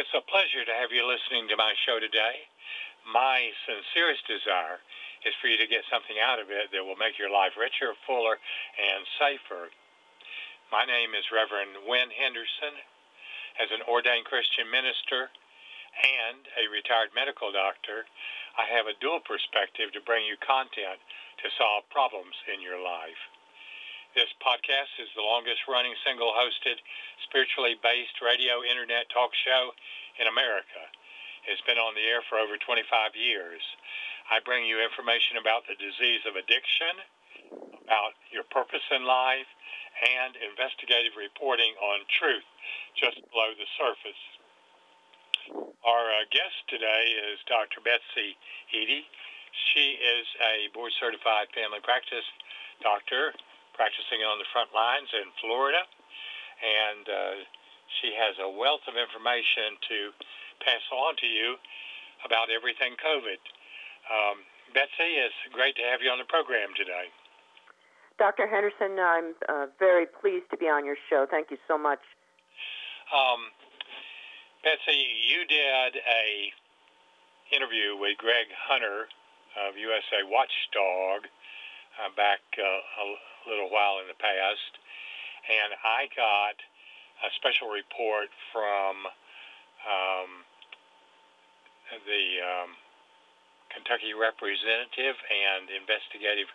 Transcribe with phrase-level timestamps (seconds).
[0.00, 2.48] It's a pleasure to have you listening to my show today.
[3.04, 4.80] My sincerest desire
[5.28, 7.92] is for you to get something out of it that will make your life richer,
[8.08, 8.40] fuller,
[8.80, 9.68] and safer.
[10.72, 12.80] My name is Reverend Win Henderson.
[13.60, 15.28] As an ordained Christian minister
[16.00, 18.08] and a retired medical doctor,
[18.56, 20.96] I have a dual perspective to bring you content
[21.44, 23.20] to solve problems in your life.
[24.10, 26.82] This podcast is the longest running single hosted,
[27.30, 29.70] spiritually based radio internet talk show
[30.18, 30.82] in America.
[31.46, 33.62] It's been on the air for over 25 years.
[34.26, 36.90] I bring you information about the disease of addiction,
[37.86, 39.46] about your purpose in life,
[40.02, 42.46] and investigative reporting on truth
[42.98, 44.22] just below the surface.
[45.86, 47.78] Our uh, guest today is Dr.
[47.78, 48.34] Betsy
[48.74, 49.06] Eads.
[49.70, 52.26] She is a board certified family practice
[52.82, 53.38] doctor
[53.80, 57.40] practicing on the front lines in Florida, and uh,
[57.96, 60.12] she has a wealth of information to
[60.60, 61.56] pass on to you
[62.28, 63.40] about everything COVID.
[64.12, 64.44] Um,
[64.76, 67.08] Betsy, it's great to have you on the program today.
[68.20, 68.44] Dr.
[68.44, 71.24] Henderson, I'm uh, very pleased to be on your show.
[71.24, 72.04] Thank you so much.
[73.08, 73.48] Um,
[74.60, 76.52] Betsy, you did a
[77.48, 79.08] interview with Greg Hunter
[79.56, 81.32] of USA Watchdog
[81.98, 83.06] uh, back uh, a
[83.50, 84.72] little while in the past,
[85.48, 86.56] and I got
[87.26, 89.06] a special report from
[89.84, 90.30] um,
[92.06, 92.70] the um,
[93.74, 96.50] Kentucky representative and investigative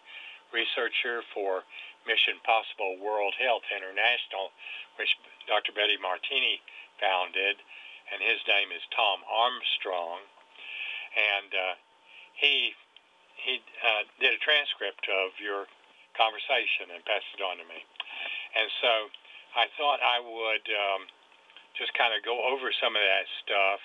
[0.53, 1.67] researcher for
[2.05, 4.53] Mission Possible World Health International,
[4.95, 5.09] which
[5.49, 5.73] Dr.
[5.73, 6.61] Betty Martini
[7.01, 7.57] founded,
[8.13, 10.21] and his name is Tom Armstrong,
[11.17, 11.73] and uh,
[12.37, 12.77] he
[13.45, 15.69] he uh, did a transcript of your
[16.17, 17.79] conversation and passed it on to me.
[18.57, 18.93] And so
[19.53, 21.01] I thought I would um,
[21.77, 23.79] just kind of go over some of that stuff.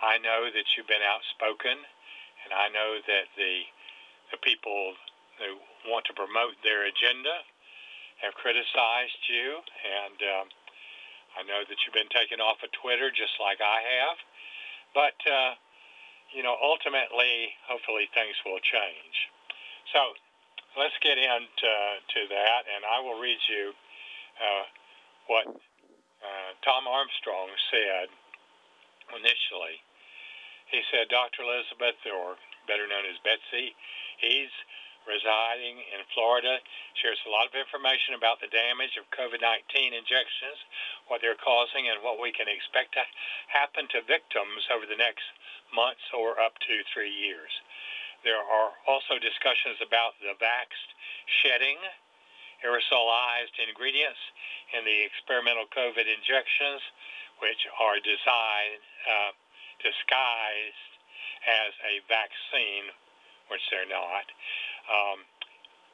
[0.00, 3.68] I know that you've been outspoken, and I know that the
[4.30, 4.94] the people
[5.42, 5.58] who
[5.90, 7.42] want to promote their agenda
[8.22, 10.46] have criticized you, and um,
[11.34, 14.18] I know that you've been taken off of Twitter just like I have.
[14.94, 15.52] But uh,
[16.34, 19.16] you know, ultimately, hopefully, things will change.
[19.92, 20.14] So
[20.78, 21.72] let's get into
[22.14, 23.74] to that, and I will read you
[24.38, 24.64] uh,
[25.26, 28.08] what uh, Tom Armstrong said
[29.18, 29.82] initially.
[30.70, 31.42] He said, Dr.
[31.42, 32.38] Elizabeth, or
[32.70, 33.74] better known as Betsy,
[34.22, 34.54] he's
[35.08, 36.60] residing in Florida,
[37.02, 40.60] shares a lot of information about the damage of COVID 19 injections,
[41.08, 43.02] what they're causing, and what we can expect to
[43.50, 45.24] happen to victims over the next
[45.74, 47.50] months or up to three years.
[48.24, 50.90] There are also discussions about the vaxxed
[51.40, 51.80] shedding
[52.64, 54.20] aerosolized ingredients
[54.76, 56.80] in the experimental COVID injections,
[57.40, 59.32] which are designed, uh,
[59.80, 60.92] disguised
[61.48, 62.92] as a vaccine,
[63.48, 64.26] which they're not,
[64.92, 65.18] um,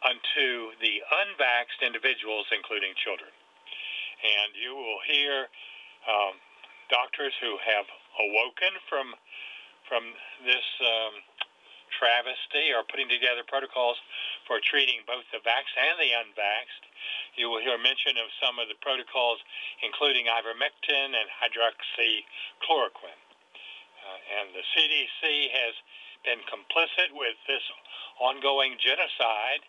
[0.02, 3.30] unto the unvaxxed individuals, including children.
[4.26, 5.46] And you will hear
[6.08, 6.34] um,
[6.90, 7.86] doctors who have
[8.18, 9.14] awoken from
[9.88, 10.02] from
[10.44, 11.14] this um,
[11.96, 13.96] travesty or putting together protocols
[14.44, 16.84] for treating both the vaxxed and the unvaxxed.
[17.38, 19.40] You will hear mention of some of the protocols,
[19.82, 23.22] including ivermectin and hydroxychloroquine.
[24.06, 25.74] Uh, and the CDC has
[26.22, 27.62] been complicit with this
[28.18, 29.62] ongoing genocide,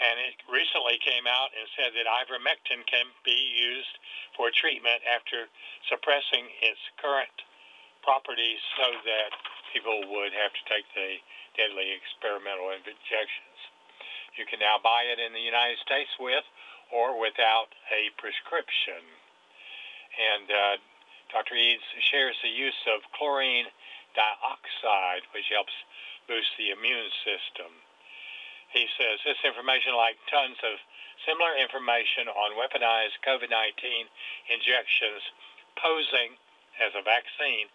[0.00, 4.00] and it recently came out and said that ivermectin can be used
[4.36, 5.48] for treatment after
[5.88, 7.44] suppressing its current
[8.02, 9.30] properties so that
[9.72, 11.20] people would have to take the
[11.56, 13.58] deadly experimental injections.
[14.38, 16.44] You can now buy it in the United States with
[16.90, 19.02] or without a prescription.
[20.18, 20.74] And uh,
[21.30, 21.54] Dr.
[21.54, 23.70] Eads shares the use of chlorine
[24.14, 25.74] dioxide, which helps
[26.26, 27.70] boost the immune system.
[28.70, 30.78] He says this information, like tons of
[31.26, 34.06] similar information on weaponized COVID 19
[34.50, 35.22] injections
[35.74, 36.38] posing
[36.78, 37.66] as a vaccine,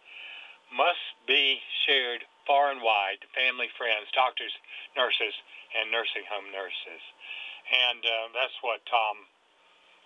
[0.75, 4.53] must be shared far and wide to family, friends, doctors,
[4.93, 5.33] nurses,
[5.73, 7.01] and nursing home nurses.
[7.71, 9.15] And uh, that's what Tom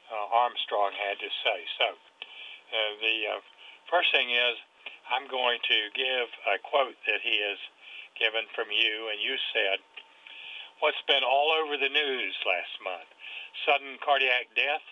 [0.08, 1.60] uh, Armstrong had to say.
[1.78, 3.42] So uh, the uh,
[3.92, 4.56] first thing is
[5.10, 7.60] I'm going to give a quote that he has
[8.18, 9.82] given from you, and you said,
[10.80, 13.10] What's been all over the news last month?
[13.68, 14.86] Sudden cardiac death,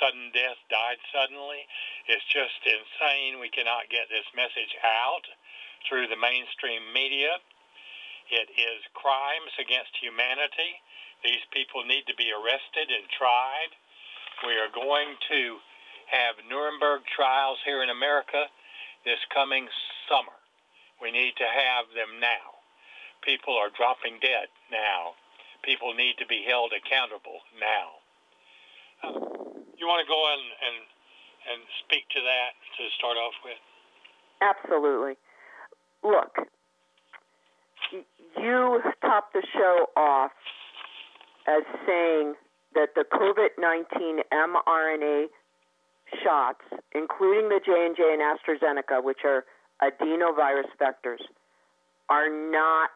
[0.00, 1.68] sudden death died suddenly.
[2.08, 3.36] It's just insane.
[3.36, 5.28] We cannot get this message out
[5.84, 7.36] through the mainstream media.
[8.32, 10.80] It is crimes against humanity.
[11.20, 13.76] These people need to be arrested and tried.
[14.40, 15.60] We are going to
[16.08, 18.48] have Nuremberg trials here in America,
[19.04, 19.68] this coming
[20.08, 20.32] summer.
[21.04, 22.64] We need to have them now.
[23.20, 25.12] People are dropping dead now.
[25.60, 28.00] People need to be held accountable now.
[29.04, 29.12] Uh,
[29.76, 30.76] you want to go in and
[31.46, 33.60] and speak to that to start off with?
[34.40, 35.14] Absolutely.
[36.02, 36.36] Look,
[38.36, 40.32] you topped the show off
[41.46, 42.34] as saying
[42.74, 45.26] that the COVID-19 mRNA
[46.22, 46.62] shots,
[46.94, 49.44] including the J&J and AstraZeneca, which are
[49.82, 51.22] adenovirus vectors,
[52.08, 52.90] are not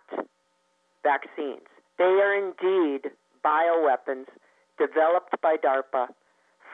[1.03, 1.67] vaccines.
[1.99, 3.11] They are indeed
[3.45, 4.27] bioweapons
[4.79, 6.09] developed by DARPA,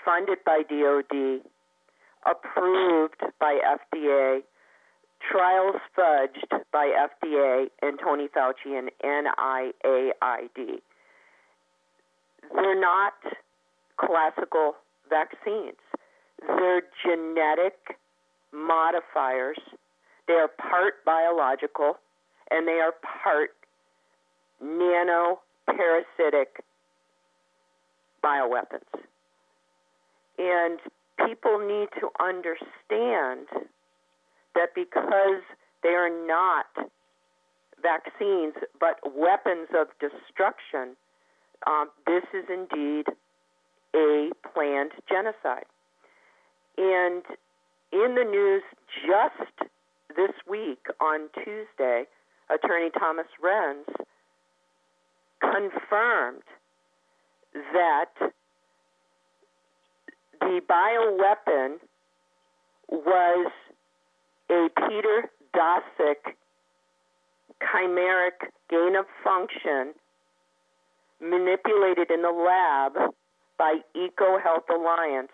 [0.04, 1.40] funded by DOD,
[2.30, 3.58] approved by
[3.94, 4.42] FDA,
[5.30, 10.80] trials fudged by FDA and Tony Fauci and NIAID.
[12.54, 13.14] They're not
[13.96, 14.75] classical
[15.10, 15.76] vaccines.
[16.46, 17.98] They're genetic
[18.52, 19.58] modifiers.
[20.26, 21.98] They are part biological
[22.50, 23.50] and they are part
[24.62, 25.38] nanoparasitic
[28.22, 28.88] bioweapons.
[30.38, 30.78] And
[31.26, 33.46] people need to understand
[34.54, 35.42] that because
[35.82, 36.66] they are not
[37.82, 40.96] vaccines but weapons of destruction,
[41.66, 43.06] um, this is indeed
[43.94, 45.66] a planned genocide.
[46.76, 47.22] And
[47.92, 48.62] in the news
[49.06, 49.70] just
[50.16, 52.04] this week on Tuesday,
[52.50, 53.84] Attorney Thomas Renz
[55.40, 56.42] confirmed
[57.72, 58.32] that
[60.40, 61.76] the bioweapon
[62.88, 63.52] was
[64.50, 66.35] a Peter Daszak
[67.62, 69.93] chimeric gain of function
[71.20, 73.12] manipulated in the lab
[73.58, 75.32] by EcoHealth Alliance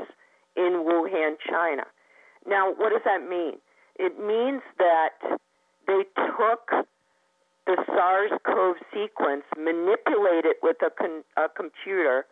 [0.56, 1.85] in Wuhan, China.
[2.47, 3.55] Now, what does that mean?
[3.97, 5.39] It means that
[5.87, 6.87] they took
[7.67, 12.27] the SARS CoV sequence, manipulated it with a, con- a computer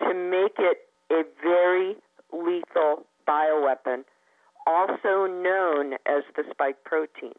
[0.00, 1.96] to make it a very
[2.32, 4.04] lethal bioweapon,
[4.66, 7.34] also known as the spike protein.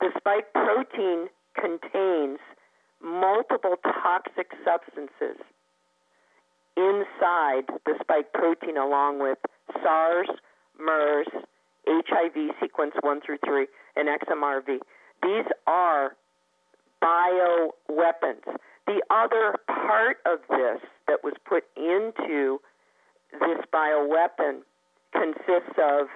[0.00, 2.38] The spike protein contains
[3.02, 5.42] multiple toxic substances
[6.76, 9.38] inside the spike protein, along with
[9.82, 10.28] SARS,
[10.78, 11.26] MERS,
[11.86, 14.78] HIV sequence 1 through 3, and XMRV.
[15.22, 16.16] These are
[17.02, 18.44] bioweapons.
[18.86, 22.60] The other part of this that was put into
[23.32, 24.60] this bioweapon
[25.12, 26.06] consists of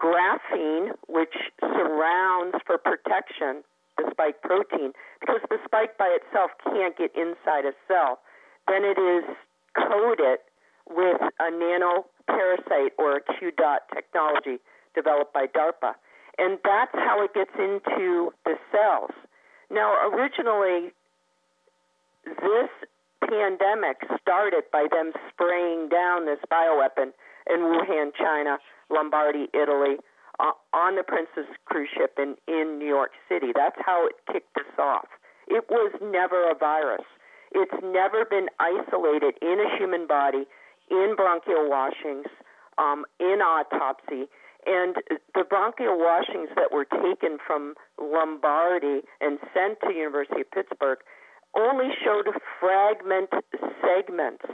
[0.00, 3.62] graphene, which surrounds for protection
[3.98, 8.20] the spike protein, because the spike by itself can't get inside a cell.
[8.66, 9.24] Then it is
[9.76, 10.38] coated
[10.88, 14.58] with a nanoparasite or a Q dot technology
[14.94, 15.94] developed by DARPA.
[16.38, 19.10] And that's how it gets into the cells.
[19.70, 20.92] Now, originally,
[22.24, 22.70] this
[23.20, 27.12] pandemic started by them spraying down this bioweapon
[27.48, 28.58] in Wuhan, China,
[28.90, 29.96] Lombardy, Italy,
[30.38, 33.52] uh, on the Princess cruise ship in, in New York City.
[33.54, 35.06] That's how it kicked us off.
[35.48, 37.04] It was never a virus.
[37.52, 40.44] It's never been isolated in a human body,
[40.90, 42.26] in bronchial washings,
[42.78, 44.28] um, in autopsy.
[44.66, 44.96] And
[45.34, 50.98] the bronchial washings that were taken from Lombardy and sent to University of Pittsburgh
[51.56, 52.26] only showed
[52.60, 53.30] fragment
[53.82, 54.44] segments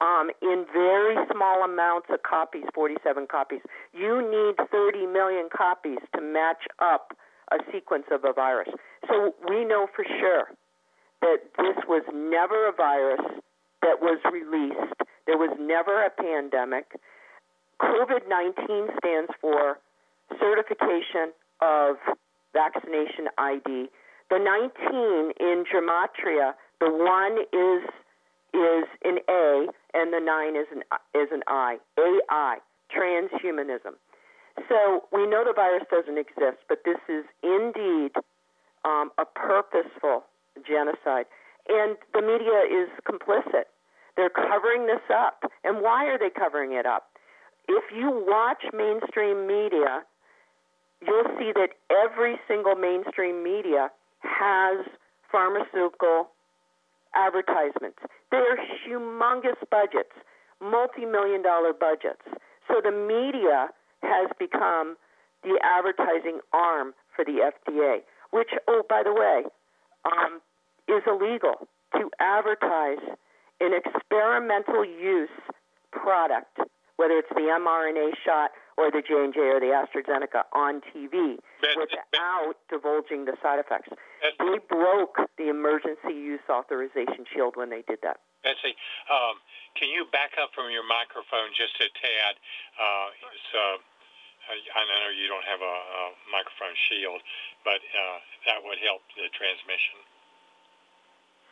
[0.00, 3.60] um, in very small amounts of copies, 47 copies.
[3.92, 7.16] You need 30 million copies to match up
[7.52, 8.68] a sequence of a virus.
[9.08, 10.48] So we know for sure
[11.20, 13.20] that this was never a virus
[13.82, 14.94] that was released.
[15.26, 17.00] There was never a pandemic.
[17.80, 19.78] COVID 19 stands for
[20.40, 21.96] certification of
[22.52, 23.88] vaccination ID.
[24.30, 27.88] The 19 in gematria, the one is
[28.54, 30.82] is an A and the nine is an
[31.14, 31.78] is an I.
[31.98, 32.58] AI,
[32.94, 33.94] transhumanism.
[34.68, 38.12] So we know the virus doesn't exist, but this is indeed
[38.84, 40.24] um, a purposeful
[40.66, 41.26] genocide,
[41.68, 43.66] and the media is complicit.
[44.16, 47.10] They're covering this up, and why are they covering it up?
[47.66, 50.04] If you watch mainstream media,
[51.04, 53.90] you'll see that every single mainstream media
[54.24, 54.86] has
[55.30, 56.28] pharmaceutical
[57.14, 57.98] advertisements.
[58.30, 60.14] They're humongous budgets,
[60.60, 62.22] multi million dollar budgets.
[62.68, 63.68] So the media
[64.02, 64.96] has become
[65.42, 67.98] the advertising arm for the FDA,
[68.30, 69.44] which, oh, by the way,
[70.04, 70.40] um,
[70.88, 73.02] is illegal to advertise
[73.60, 75.28] an experimental use
[75.92, 76.58] product
[76.96, 81.38] whether it's the mRNA shot or the J&J or the AstraZeneca on TV
[81.76, 83.90] without divulging the side effects.
[84.22, 88.20] They broke the emergency use authorization shield when they did that.
[88.42, 88.76] Betsy,
[89.08, 89.40] um,
[89.78, 92.34] can you back up from your microphone just a tad?
[92.76, 93.08] Uh,
[93.56, 93.78] uh,
[94.44, 97.24] I I know you don't have a, a microphone shield,
[97.64, 99.96] but uh, that would help the transmission.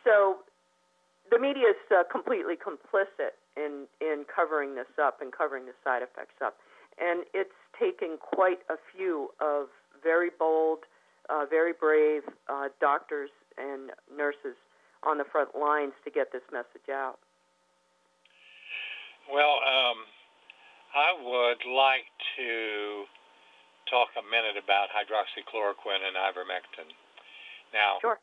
[0.05, 0.45] So
[1.31, 6.03] the media is uh, completely complicit in, in covering this up and covering the side
[6.03, 6.57] effects up.
[6.99, 9.67] And it's taken quite a few of
[10.03, 10.79] very bold,
[11.29, 14.55] uh, very brave uh, doctors and nurses
[15.03, 17.19] on the front lines to get this message out.
[19.31, 19.97] Well, um,
[20.93, 22.07] I would like
[22.37, 23.05] to
[23.89, 26.91] talk a minute about hydroxychloroquine and ivermectin.
[27.73, 28.19] Now, Sure.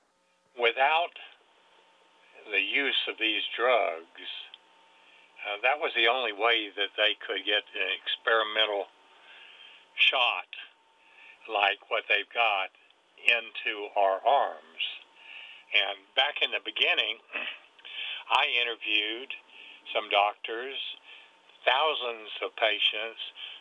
[0.58, 1.12] without
[2.50, 4.28] the use of these drugs,
[5.46, 8.92] uh, that was the only way that they could get an experimental
[9.96, 10.48] shot
[11.48, 12.70] like what they've got
[13.24, 14.84] into our arms.
[15.72, 17.20] And back in the beginning,
[18.30, 19.32] I interviewed
[19.94, 20.78] some doctors,
[21.66, 23.20] thousands of patients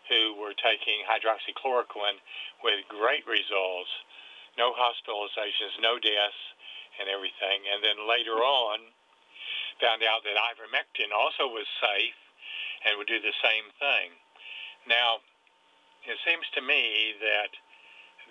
[0.10, 2.20] who were taking hydroxychloroquine
[2.66, 3.92] with great results,
[4.58, 6.44] no hospitalizations, no deaths,
[7.00, 7.64] and everything.
[7.70, 8.92] And then later on,
[9.80, 12.20] found out that ivermectin also was safe
[12.86, 14.16] and would do the same thing.
[14.88, 15.20] Now,
[16.08, 17.52] it seems to me that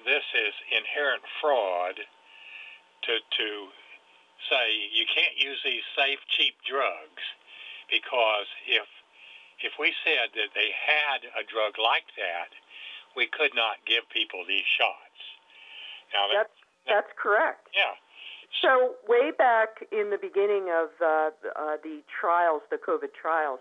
[0.04, 3.48] this is inherent fraud to to
[4.46, 4.64] say
[4.94, 7.24] you can't use these safe, cheap drugs
[7.90, 8.86] because if
[9.58, 12.54] if we said that they had a drug like that,
[13.18, 15.18] we could not give people these shots.
[16.14, 17.66] Now that, That's, that's correct.
[17.74, 17.98] yeah,
[18.62, 23.60] So way back in the beginning of uh, uh, the trials, the COVID trials,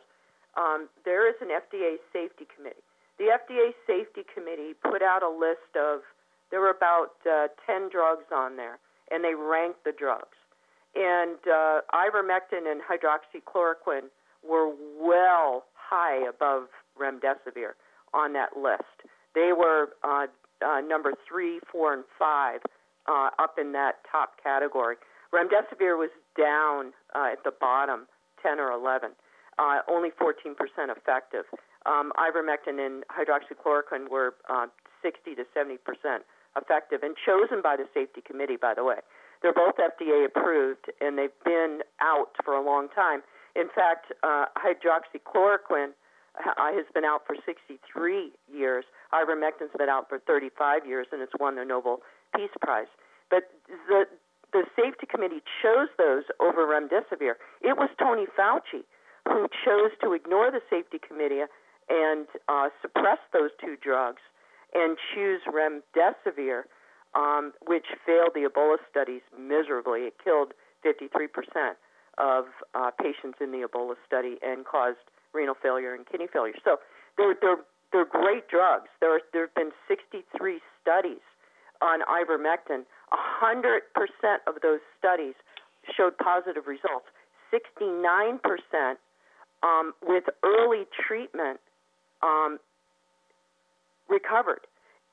[0.55, 2.81] um, there is an FDA safety committee.
[3.19, 6.01] The FDA safety committee put out a list of
[6.49, 8.79] there were about uh, ten drugs on there,
[9.11, 10.37] and they ranked the drugs.
[10.95, 14.09] And uh, ivermectin and hydroxychloroquine
[14.47, 17.71] were well high above remdesivir
[18.13, 19.09] on that list.
[19.35, 20.27] They were uh,
[20.65, 22.61] uh, number three, four, and five
[23.07, 24.95] uh, up in that top category.
[25.33, 28.07] Remdesivir was down uh, at the bottom,
[28.41, 29.11] 10 or 11,
[29.59, 30.55] uh, only 14%
[30.89, 31.43] effective.
[31.85, 34.67] Um, ivermectin and hydroxychloroquine were uh,
[35.01, 35.77] 60 to 70%
[36.55, 38.97] effective and chosen by the safety committee, by the way.
[39.41, 43.21] They're both FDA approved and they've been out for a long time.
[43.55, 45.93] In fact, uh, hydroxychloroquine
[46.37, 48.85] uh, has been out for 63 years.
[49.13, 52.01] Ivermectin's been out for 35 years, and it's won the Nobel
[52.35, 52.87] Peace Prize.
[53.29, 53.51] But
[53.87, 54.05] the
[54.53, 57.35] the safety committee chose those over remdesivir.
[57.61, 58.83] It was Tony Fauci
[59.27, 61.43] who chose to ignore the safety committee
[61.89, 64.21] and uh, suppress those two drugs
[64.73, 66.63] and choose remdesivir,
[67.15, 70.01] um, which failed the Ebola studies miserably.
[70.01, 70.53] It killed
[70.85, 71.75] 53%
[72.17, 74.97] of uh, patients in the Ebola study and caused
[75.33, 76.55] renal failure and kidney failure.
[76.63, 76.77] So
[77.17, 78.89] they're they're they're great drugs.
[78.99, 81.23] There there have been 63 studies
[81.81, 82.83] on ivermectin.
[83.11, 83.81] 100%
[84.47, 85.35] of those studies
[85.95, 87.05] showed positive results.
[87.53, 88.95] 69%
[89.63, 91.59] um, with early treatment
[92.21, 92.59] um,
[94.09, 94.61] recovered,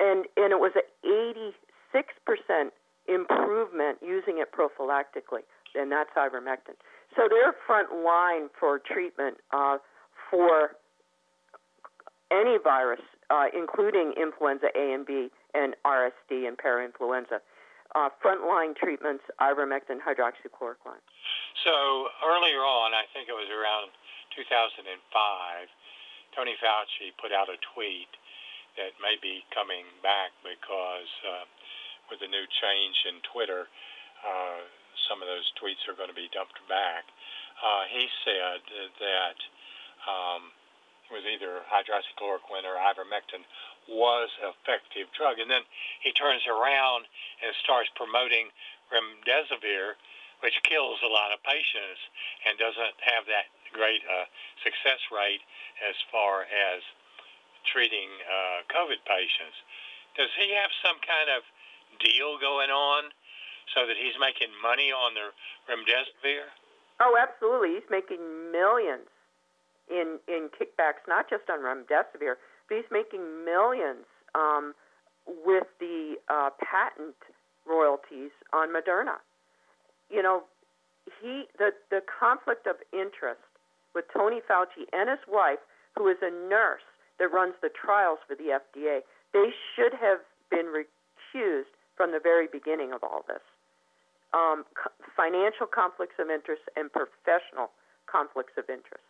[0.00, 1.52] and and it was an
[1.94, 2.70] 86%
[3.06, 5.44] improvement using it prophylactically,
[5.74, 6.74] and that's ivermectin.
[7.16, 9.78] So they're front line for treatment uh,
[10.30, 10.70] for
[12.32, 17.40] any virus, uh, including influenza A and B and RSV and parainfluenza.
[17.94, 20.98] Uh, frontline treatments, ivermectin, hydroxychloroquine.
[21.62, 21.74] So
[22.26, 23.94] earlier on, I think it was around
[24.34, 24.90] 2005,
[26.34, 28.10] Tony Fauci put out a tweet
[28.74, 31.46] that may be coming back because uh,
[32.10, 33.70] with the new change in Twitter,
[34.26, 34.66] uh,
[35.06, 37.06] some of those tweets are going to be dumped back.
[37.62, 38.60] Uh, he said
[38.98, 39.38] that
[40.10, 40.50] um,
[41.06, 43.46] it was either hydroxychloroquine or ivermectin
[43.88, 45.38] was effective drug.
[45.38, 45.62] And then
[46.00, 47.06] he turns around
[47.44, 48.48] and starts promoting
[48.92, 49.96] remdesivir,
[50.40, 52.00] which kills a lot of patients
[52.44, 54.28] and doesn't have that great uh,
[54.62, 55.42] success rate
[55.82, 56.80] as far as
[57.66, 59.56] treating uh, COVID patients.
[60.14, 61.42] Does he have some kind of
[61.98, 63.10] deal going on
[63.74, 65.32] so that he's making money on the
[65.66, 66.52] remdesivir?
[67.00, 67.74] Oh, absolutely.
[67.80, 68.22] He's making
[68.52, 69.10] millions
[69.90, 72.38] in in kickbacks, not just on remdesivir,
[72.68, 74.74] he's making millions um,
[75.44, 77.16] with the uh, patent
[77.66, 79.18] royalties on Moderna.
[80.10, 80.44] You know,
[81.20, 83.40] he the the conflict of interest
[83.94, 85.60] with Tony Fauci and his wife,
[85.96, 86.84] who is a nurse
[87.18, 89.00] that runs the trials for the FDA.
[89.32, 90.18] They should have
[90.50, 93.42] been recused from the very beginning of all this.
[94.34, 97.70] Um, co- financial conflicts of interest and professional
[98.10, 99.06] conflicts of interest.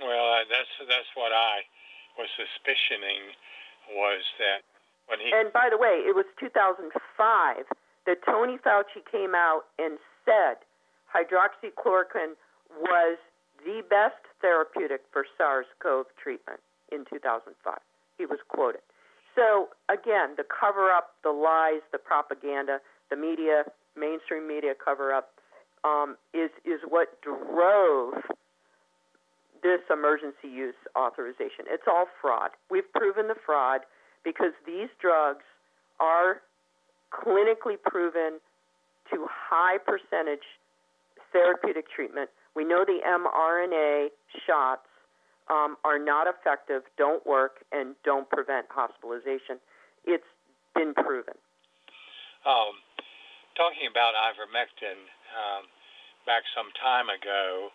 [0.00, 1.64] Well, that's that's what I
[2.18, 3.32] was suspicioning
[3.90, 4.62] was that
[5.08, 6.92] when he and by the way, it was 2005
[8.06, 10.62] that Tony Fauci came out and said
[11.10, 12.34] hydroxychloroquine
[12.80, 13.18] was
[13.64, 17.78] the best therapeutic for SARS-CoV treatment in 2005.
[18.18, 18.80] He was quoted.
[19.34, 22.78] So again, the cover up, the lies, the propaganda,
[23.10, 23.64] the media,
[23.96, 25.30] mainstream media cover up
[25.84, 28.14] um, is is what drove
[29.62, 31.66] this emergency use authorization.
[31.68, 32.50] It's all fraud.
[32.70, 33.82] We've proven the fraud
[34.24, 35.44] because these drugs
[36.00, 36.42] are
[37.12, 38.40] clinically proven
[39.12, 40.44] to high percentage
[41.32, 42.30] therapeutic treatment.
[42.54, 44.08] We know the mRNA
[44.46, 44.86] shots
[45.48, 49.58] um, are not effective, don't work, and don't prevent hospitalization.
[50.04, 50.26] It's
[50.74, 51.34] been proven.
[52.44, 52.74] Um,
[53.56, 54.98] talking about ivermectin,
[55.32, 55.64] um,
[56.26, 57.70] back some time ago,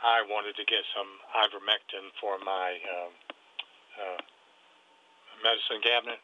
[0.00, 3.12] I wanted to get some ivermectin for my uh,
[4.00, 4.20] uh,
[5.44, 6.20] medicine cabinet,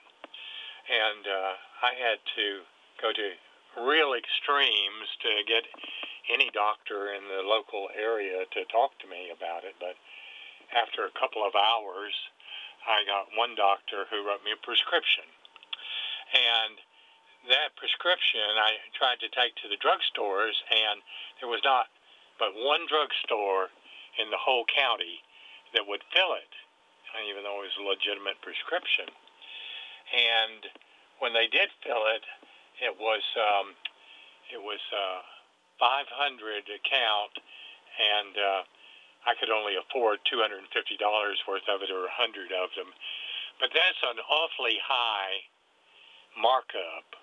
[0.88, 1.52] and uh,
[1.84, 2.64] I had to
[3.04, 3.28] go to
[3.84, 5.68] real extremes to get
[6.32, 9.76] any doctor in the local area to talk to me about it.
[9.76, 10.00] But
[10.72, 12.16] after a couple of hours,
[12.88, 15.28] I got one doctor who wrote me a prescription.
[16.32, 16.80] And
[17.52, 21.04] that prescription I tried to take to the drugstores, and
[21.38, 21.92] there was not
[22.38, 23.72] but one drugstore
[24.20, 25.20] in the whole county
[25.74, 26.52] that would fill it,
[27.28, 29.08] even though it was a legitimate prescription.
[30.12, 30.60] And
[31.18, 32.24] when they did fill it,
[32.80, 33.72] it was um,
[34.52, 35.24] it was uh,
[35.80, 37.34] 500 account,
[37.98, 38.62] and uh,
[39.26, 40.68] I could only afford $250
[41.48, 42.92] worth of it or 100 of them.
[43.58, 45.48] But that's an awfully high
[46.36, 47.16] markup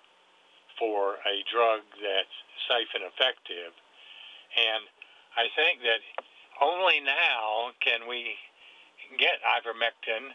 [0.77, 2.37] for a drug that's
[2.67, 3.71] safe and effective.
[4.57, 4.83] And
[5.33, 6.01] I think that
[6.61, 8.37] only now can we
[9.17, 10.33] get ivermectin,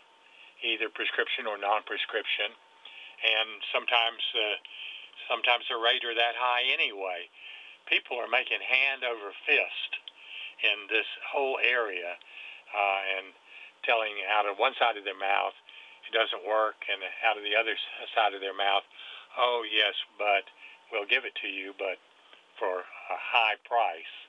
[0.63, 4.59] either prescription or non-prescription, and sometimes uh,
[5.31, 7.31] sometimes the rate are that high anyway.
[7.87, 9.91] People are making hand over fist
[10.63, 12.19] in this whole area
[12.75, 13.33] uh, and
[13.87, 15.55] telling out of one side of their mouth
[16.09, 17.77] it doesn't work, and out of the other
[18.17, 18.83] side of their mouth,
[19.37, 20.49] oh yes, but
[20.89, 22.01] we'll give it to you, but
[22.57, 24.28] for a high price.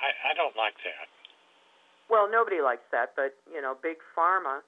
[0.00, 1.08] I, I don't like that.
[2.08, 4.66] Well, nobody likes that, but you know, big pharma,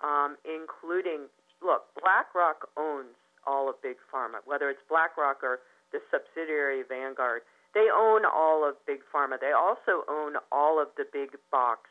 [0.00, 1.28] um, including
[1.60, 3.12] look, BlackRock owns
[3.46, 5.60] all of big pharma, whether it's BlackRock or
[5.92, 7.42] the subsidiary Vanguard.
[7.74, 9.38] They own all of big pharma.
[9.40, 11.88] They also own all of the big box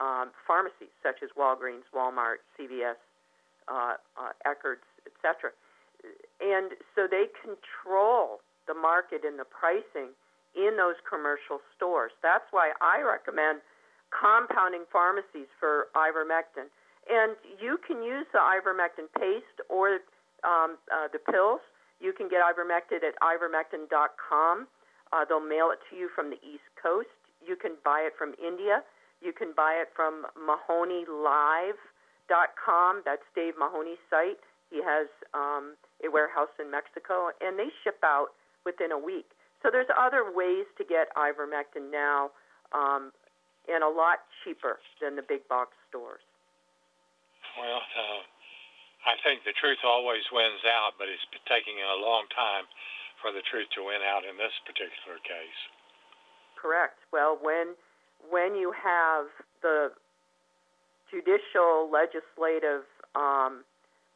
[0.00, 2.98] um, pharmacies, such as Walgreens, Walmart, CVS,
[3.68, 5.50] uh, uh, Eckerd's, etc.
[6.40, 10.10] And so they control the market and the pricing
[10.56, 12.12] in those commercial stores.
[12.24, 13.60] That's why I recommend
[14.08, 16.72] compounding pharmacies for ivermectin.
[17.06, 20.00] And you can use the ivermectin paste or
[20.42, 21.60] um, uh, the pills.
[22.00, 24.66] You can get ivermectin at ivermectin.com.
[25.12, 27.08] Uh, they'll mail it to you from the East Coast.
[27.46, 28.82] You can buy it from India.
[29.22, 33.02] You can buy it from MahoneyLive.com.
[33.04, 34.38] That's Dave Mahoney's site.
[34.70, 39.30] He has um, a warehouse in Mexico, and they ship out within a week.
[39.66, 42.30] So there's other ways to get ivermectin now,
[42.70, 43.10] um,
[43.66, 46.22] and a lot cheaper than the big box stores.
[47.58, 48.22] Well, uh,
[49.10, 52.70] I think the truth always wins out, but it's taking a long time
[53.18, 55.58] for the truth to win out in this particular case.
[56.54, 57.02] Correct.
[57.10, 57.74] Well, when
[58.30, 59.26] when you have
[59.66, 59.90] the
[61.10, 62.86] judicial, legislative
[63.18, 63.66] um,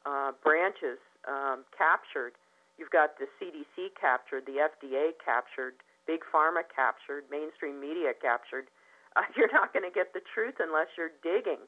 [0.07, 2.39] uh, branches um, captured,
[2.81, 5.77] you've got the CDC captured, the FDA captured,
[6.09, 8.67] big pharma captured, mainstream media captured.
[9.19, 11.59] Uh, you're not going to get the truth unless you're digging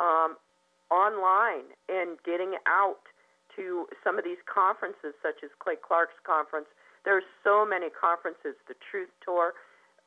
[0.00, 0.40] um,
[0.88, 3.04] online and getting out
[3.52, 6.64] to some of these conferences, such as Clay Clark's conference.
[7.04, 9.52] There are so many conferences, the Truth Tour,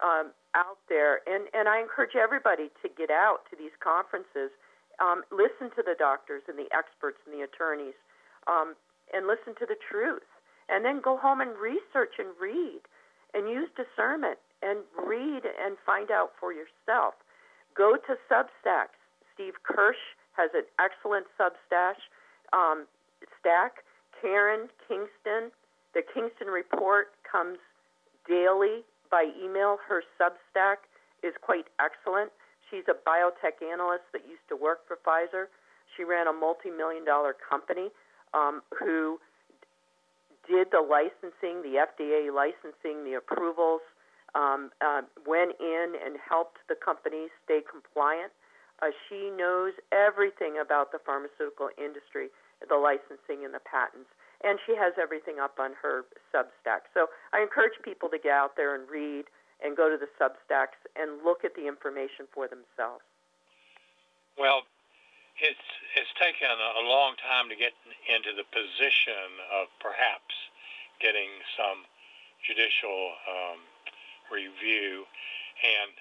[0.02, 4.50] um, out there, and and I encourage everybody to get out to these conferences,
[4.98, 7.96] um, listen to the doctors and the experts and the attorneys,
[8.50, 8.74] um,
[9.14, 10.26] and listen to the truth,
[10.72, 12.82] and then go home and research and read,
[13.34, 17.16] and use discernment and read and find out for yourself.
[17.76, 18.98] Go to Substacks.
[19.34, 20.02] Steve Kirsch
[20.34, 21.96] has an excellent Substack.
[22.54, 22.86] Um,
[23.40, 23.84] stack.
[24.22, 25.50] Karen Kingston,
[25.96, 27.58] the Kingston Report comes
[28.30, 29.78] daily by email.
[29.88, 30.86] Her Substack
[31.24, 32.32] is quite excellent.
[32.70, 35.48] she's a biotech analyst that used to work for Pfizer.
[35.98, 37.90] She ran a multi-million dollar company
[38.34, 39.20] um, who
[40.52, 43.80] did the licensing, the FDA licensing, the approvals,
[44.36, 48.36] um, uh, went in and helped the company stay compliant.
[48.84, 52.28] Uh, she knows everything about the pharmaceutical industry,
[52.68, 54.12] the licensing and the patents,
[54.44, 56.04] and she has everything up on her
[56.36, 56.92] Substack.
[56.94, 59.32] So I encourage people to get out there and read
[59.64, 63.06] and go to the Substacks and look at the information for themselves.
[64.38, 64.64] Well,
[65.42, 67.74] it's it's taken a long time to get
[68.08, 70.32] into the position of perhaps
[71.02, 71.28] getting
[71.58, 71.84] some
[72.46, 73.60] judicial um,
[74.30, 75.04] review,
[75.66, 75.92] and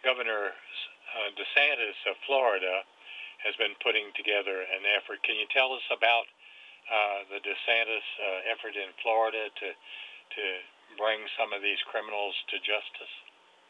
[0.00, 2.82] Governor uh, DeSantis of Florida
[3.44, 5.22] has been putting together an effort.
[5.22, 6.26] Can you tell us about
[6.88, 10.44] uh, the DeSantis uh, effort in Florida to to
[10.96, 13.14] bring some of these criminals to justice?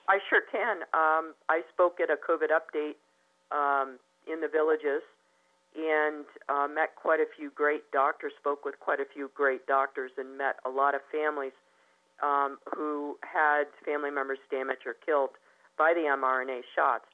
[0.06, 0.86] I sure can.
[0.94, 2.96] Um, I spoke at a COVID update
[3.50, 3.98] um,
[4.30, 5.02] in the villages
[5.76, 10.10] and uh, met quite a few great doctors, spoke with quite a few great doctors,
[10.16, 11.52] and met a lot of families
[12.22, 15.30] um, who had family members damaged or killed
[15.78, 17.04] by the mRNA shots.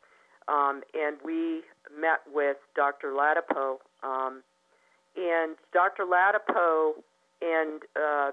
[0.48, 3.12] Um, and we met with Dr.
[3.12, 4.42] Ladapo, um,
[5.16, 6.04] and Dr.
[6.04, 6.92] Ladapo
[7.42, 8.30] and uh,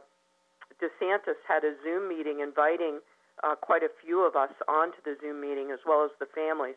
[0.82, 3.00] DeSantis had a Zoom meeting inviting
[3.44, 6.76] uh, quite a few of us onto the Zoom meeting as well as the families.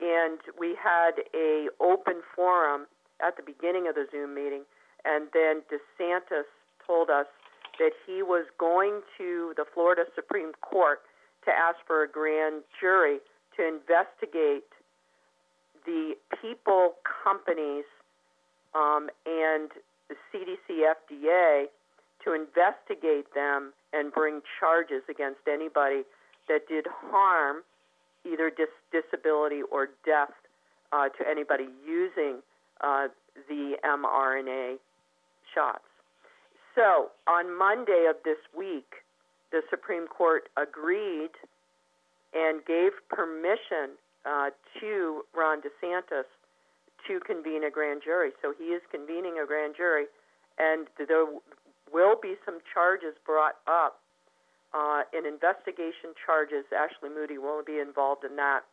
[0.00, 2.86] And we had a open forum
[3.24, 4.62] at the beginning of the Zoom meeting,
[5.04, 6.50] and then DeSantis
[6.86, 7.26] told us
[7.78, 11.00] that he was going to the Florida Supreme Court
[11.44, 13.18] to ask for a grand jury
[13.56, 14.64] to investigate
[15.86, 17.84] the people, companies,
[18.74, 19.70] um, and
[20.08, 21.66] the CDC, FDA
[22.24, 26.02] to investigate them and bring charges against anybody
[26.48, 27.62] that did harm,
[28.30, 30.32] either dis- disability or death,
[30.92, 32.38] uh, to anybody using
[32.80, 33.08] uh,
[33.48, 34.76] the mRNA
[35.54, 35.84] shots.
[36.74, 39.02] So on Monday of this week,
[39.50, 41.30] the Supreme Court agreed
[42.34, 43.94] and gave permission
[44.26, 46.26] uh, to Ron DeSantis
[47.06, 48.30] to convene a grand jury.
[48.42, 50.06] So he is convening a grand jury,
[50.58, 51.26] and there
[51.92, 54.00] will be some charges brought up
[54.74, 56.64] uh, in investigation charges.
[56.74, 58.66] Ashley Moody will be involved in that,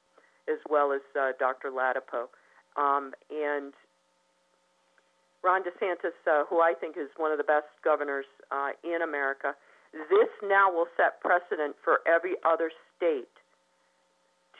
[0.50, 1.70] as well as uh, Dr.
[1.70, 2.28] Ladapo.
[2.76, 3.74] Um, and
[5.44, 9.54] Ron DeSantis, uh, who I think is one of the best governors uh, in America,
[9.94, 13.30] this now will set precedent for every other state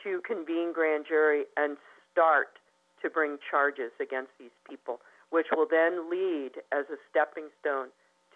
[0.04, 1.76] to convene grand jury and
[2.12, 2.58] start
[3.02, 5.00] to bring charges against these people,
[5.30, 7.88] which will then lead as a stepping stone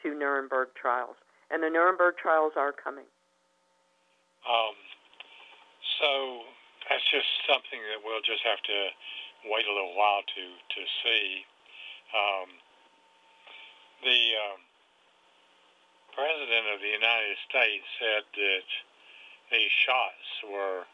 [0.02, 1.16] to Nuremberg trials.
[1.50, 3.06] And the Nuremberg trials are coming.
[4.46, 4.74] Um,
[6.00, 6.42] so
[6.88, 8.78] that's just something that we'll just have to
[9.46, 11.46] wait a little while to, to see.
[12.14, 12.48] Um,
[14.02, 14.60] the um,
[16.14, 18.68] President of the United States said that
[19.50, 20.86] these shots were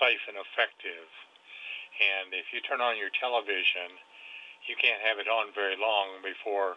[0.00, 1.08] safe and effective.
[2.00, 3.92] And if you turn on your television,
[4.68, 6.76] you can't have it on very long before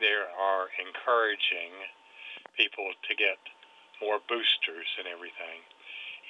[0.00, 1.70] they are encouraging
[2.56, 3.38] people to get
[4.00, 5.60] more boosters and everything,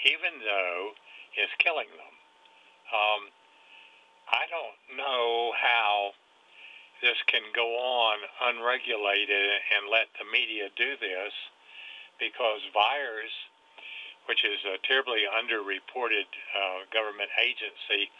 [0.06, 0.94] even though
[1.38, 2.14] it's killing them.
[2.90, 3.22] Um,
[4.30, 6.14] I don't know how
[7.02, 8.18] this can go on
[8.52, 11.32] unregulated and let the media do this
[12.20, 13.32] because VAERS,
[14.28, 18.12] which is a terribly underreported uh, government agency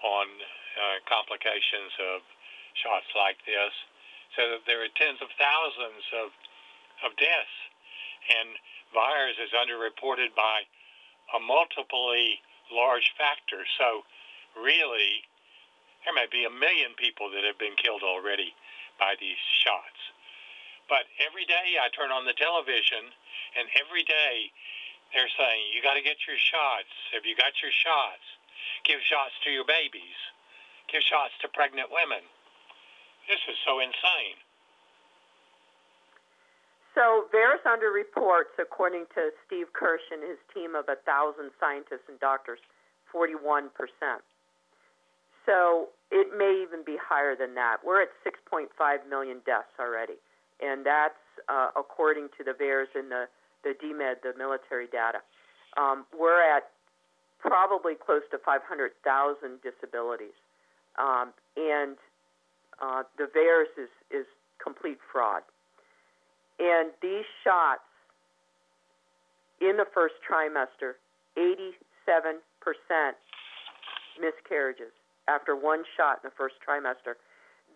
[0.00, 0.26] on
[0.78, 2.22] uh, complications of
[2.78, 3.74] shots like this,
[4.38, 6.30] so that there are tens of thousands of,
[7.04, 7.56] of deaths.
[8.28, 8.56] And
[8.92, 10.66] VAERS is underreported by
[11.34, 12.38] a multiply
[12.70, 13.62] large factor.
[13.78, 14.02] So,
[14.58, 15.24] really,
[16.04, 18.54] there may be a million people that have been killed already
[18.98, 20.00] by these shots.
[20.88, 23.14] But every day I turn on the television,
[23.54, 24.50] and every day
[25.14, 26.90] they're saying, You got to get your shots.
[27.14, 28.26] Have you got your shots?
[28.82, 30.18] Give shots to your babies.
[30.90, 32.26] Give shots to pregnant women.
[33.28, 34.38] This is so insane.
[36.94, 42.08] So VAERS under reports, according to Steve Kirsch and his team of a thousand scientists
[42.08, 42.58] and doctors,
[43.14, 43.70] 41%.
[45.46, 47.78] So it may even be higher than that.
[47.84, 48.66] We're at 6.5
[49.08, 50.18] million deaths already,
[50.60, 53.24] and that's uh, according to the VAERS and the,
[53.62, 55.22] the DMED, the military data.
[55.78, 56.70] Um, we're at
[57.38, 58.92] probably close to 500,000
[59.62, 60.36] disabilities.
[60.98, 61.96] Um, and
[62.82, 64.26] uh, the VAERS is, is
[64.62, 65.42] complete fraud.
[66.60, 67.80] And these shots
[69.60, 71.00] in the first trimester,
[71.36, 72.40] 87%
[74.20, 74.92] miscarriages
[75.28, 77.16] after one shot in the first trimester.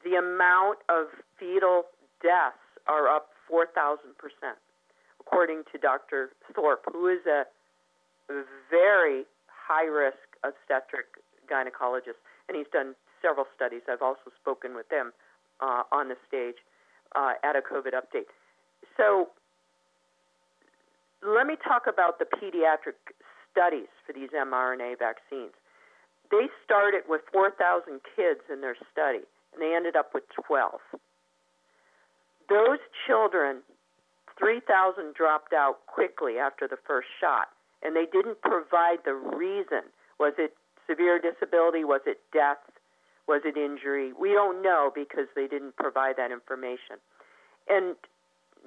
[0.05, 1.07] The amount of
[1.38, 1.85] fetal
[2.20, 3.97] deaths are up 4,000%,
[5.20, 6.31] according to Dr.
[6.53, 7.44] Thorp, who is a
[8.70, 11.07] very high risk obstetric
[11.49, 13.81] gynecologist, and he's done several studies.
[13.88, 15.12] I've also spoken with them
[15.61, 16.57] uh, on the stage
[17.16, 18.29] uh, at a COVID update.
[18.97, 19.29] So
[21.23, 23.01] let me talk about the pediatric
[23.51, 25.55] studies for these mRNA vaccines.
[26.31, 30.81] They started with 4,000 kids in their study, and they ended up with 12.
[32.49, 33.62] Those children,
[34.38, 37.49] 3,000 dropped out quickly after the first shot,
[37.83, 39.88] and they didn't provide the reason.
[40.18, 40.55] Was it
[40.87, 41.85] severe disability?
[41.85, 42.59] Was it death?
[43.27, 44.12] Was it injury?
[44.12, 47.01] We don't know because they didn't provide that information.
[47.68, 47.97] And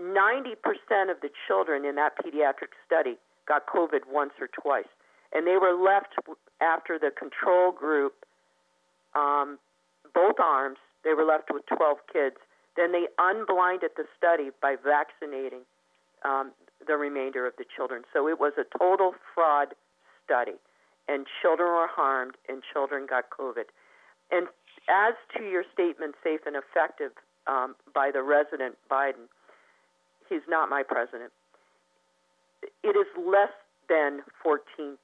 [0.02, 4.90] 90% of the children in that pediatric study got COVID once or twice.
[5.34, 6.16] And they were left
[6.62, 8.14] after the control group,
[9.16, 9.58] um,
[10.14, 12.36] both arms, they were left with 12 kids.
[12.76, 15.62] Then they unblinded the study by vaccinating
[16.24, 16.52] um,
[16.86, 18.04] the remainder of the children.
[18.14, 19.74] So it was a total fraud
[20.26, 20.60] study.
[21.08, 23.72] And children were harmed, and children got COVID.
[24.32, 24.48] And
[24.90, 27.12] as to your statement, safe and effective
[27.48, 29.32] um, by the resident Biden,
[30.30, 31.32] he's not my president.
[32.84, 33.54] It is less
[33.90, 34.98] than 14%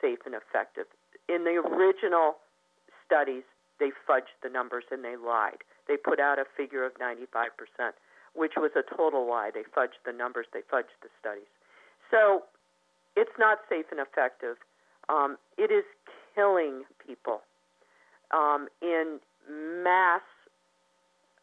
[0.00, 0.86] safe and effective.
[1.28, 2.36] In the original
[3.04, 3.44] studies,
[3.78, 5.64] they fudged the numbers and they lied.
[5.88, 7.92] They put out a figure of 95%,
[8.34, 9.50] which was a total lie.
[9.52, 11.50] They fudged the numbers, they fudged the studies.
[12.10, 12.44] So
[13.16, 14.56] it's not safe and effective.
[15.08, 15.84] Um, it is
[16.34, 17.42] killing people
[18.30, 19.18] um, in
[19.82, 20.22] mass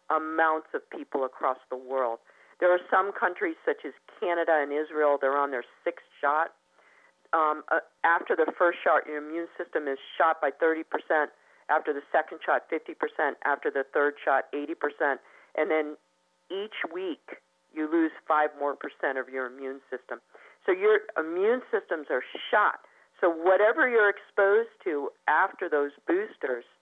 [0.10, 2.20] amounts of people across the world.
[2.60, 6.54] There are some countries, such as Canada and Israel, they're on their sixth shot.
[7.32, 10.84] Um, uh, after the first shot, your immune system is shot by 30%.
[11.70, 13.36] After the second shot, 50%.
[13.46, 15.20] After the third shot, 80%.
[15.56, 15.96] And then
[16.50, 17.40] each week,
[17.74, 20.20] you lose 5 more percent of your immune system.
[20.66, 22.82] So your immune systems are shot.
[23.22, 26.66] So whatever you're exposed to after those boosters–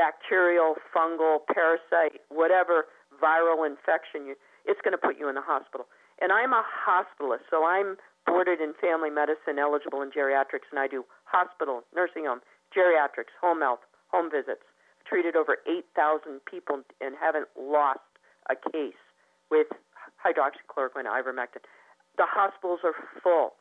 [0.00, 2.86] bacterial, fungal, parasite, whatever
[3.20, 5.86] viral infection you, it's going to put you in the hospital.
[6.20, 7.96] And I'm a hospitalist, so I'm
[8.26, 12.40] boarded in family medicine, eligible in geriatrics, and I do hospital, nursing home,
[12.76, 14.62] geriatrics, home health, home visits.
[15.00, 18.00] I've treated over 8,000 people and haven't lost
[18.48, 19.00] a case
[19.50, 19.66] with
[20.20, 21.64] hydroxychloroquine, ivermectin.
[22.16, 23.54] The hospitals are full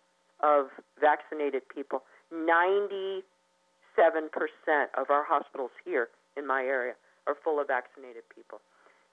[0.44, 0.68] of
[1.00, 2.04] vaccinated people.
[2.34, 3.24] 97%
[4.98, 6.94] of our hospitals here in my area
[7.28, 8.60] are full of vaccinated people.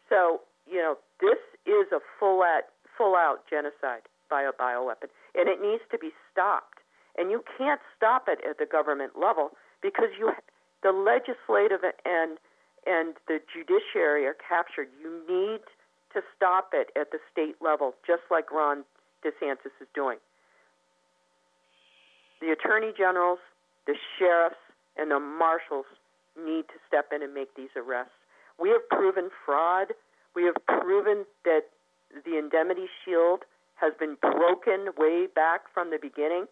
[0.08, 2.64] So, you know, this is a full out,
[2.96, 6.78] full out genocide by a bioweapon, and it needs to be stopped.
[7.16, 9.50] And you can't stop it at the government level
[9.80, 10.32] because you,
[10.82, 12.38] the legislative and
[12.86, 14.88] and the judiciary are captured.
[15.02, 15.60] You need
[16.14, 18.84] to stop it at the state level, just like Ron
[19.24, 20.18] DeSantis is doing.
[22.40, 23.40] The attorney generals,
[23.86, 24.56] the sheriffs,
[24.96, 25.86] and the marshals
[26.38, 28.14] need to step in and make these arrests.
[28.58, 29.88] We have proven fraud.
[30.36, 31.62] We have proven that
[32.26, 33.44] the indemnity shield
[33.76, 36.44] has been broken way back from the beginning.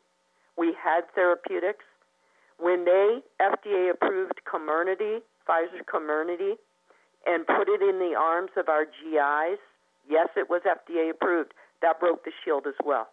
[0.57, 1.85] We had therapeutics.
[2.59, 6.55] When they FDA approved Comirnaty, Pfizer Comirnaty,
[7.27, 9.61] and put it in the arms of our GIs,
[10.09, 11.53] yes, it was FDA approved.
[11.83, 13.09] That broke the shield as well.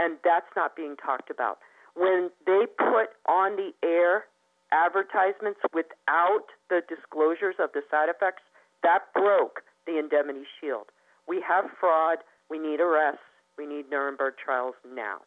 [0.00, 1.58] And that's not being talked about.
[1.94, 4.24] When they put on the air
[4.72, 8.42] advertisements without the disclosures of the side effects,
[8.82, 10.86] that broke the indemnity shield.
[11.28, 12.18] We have fraud.
[12.48, 13.24] We need arrests.
[13.56, 15.20] We need Nuremberg trials now.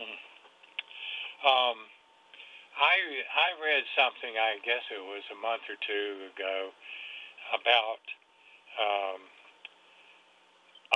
[0.00, 0.18] Mm.
[1.44, 1.78] Um,
[2.74, 2.96] I
[3.30, 4.34] I read something.
[4.34, 6.74] I guess it was a month or two ago
[7.54, 8.02] about
[8.74, 9.20] um,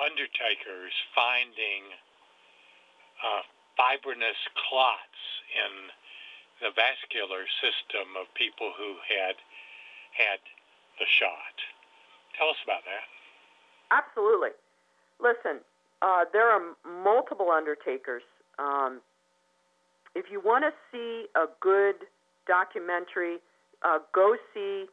[0.02, 1.94] undertakers finding
[3.22, 3.42] uh,
[3.78, 5.22] fibrinous clots
[5.54, 5.72] in
[6.58, 9.38] the vascular system of people who had
[10.18, 10.42] had
[10.98, 11.56] the shot.
[12.36, 13.06] Tell us about that.
[13.90, 14.54] Absolutely.
[15.18, 15.64] Listen,
[16.02, 18.22] uh, there are multiple undertakers.
[18.58, 19.00] Um,
[20.14, 22.06] if you want to see a good
[22.46, 23.38] documentary,
[23.82, 24.86] uh, go see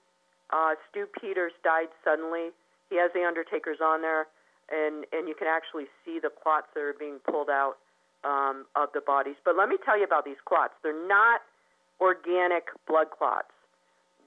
[0.51, 2.49] uh, Stew Peters died suddenly.
[2.89, 4.27] He has the undertakers on there,
[4.71, 7.77] and and you can actually see the clots that are being pulled out
[8.23, 9.35] um, of the bodies.
[9.43, 10.73] But let me tell you about these clots.
[10.83, 11.41] They're not
[11.99, 13.54] organic blood clots.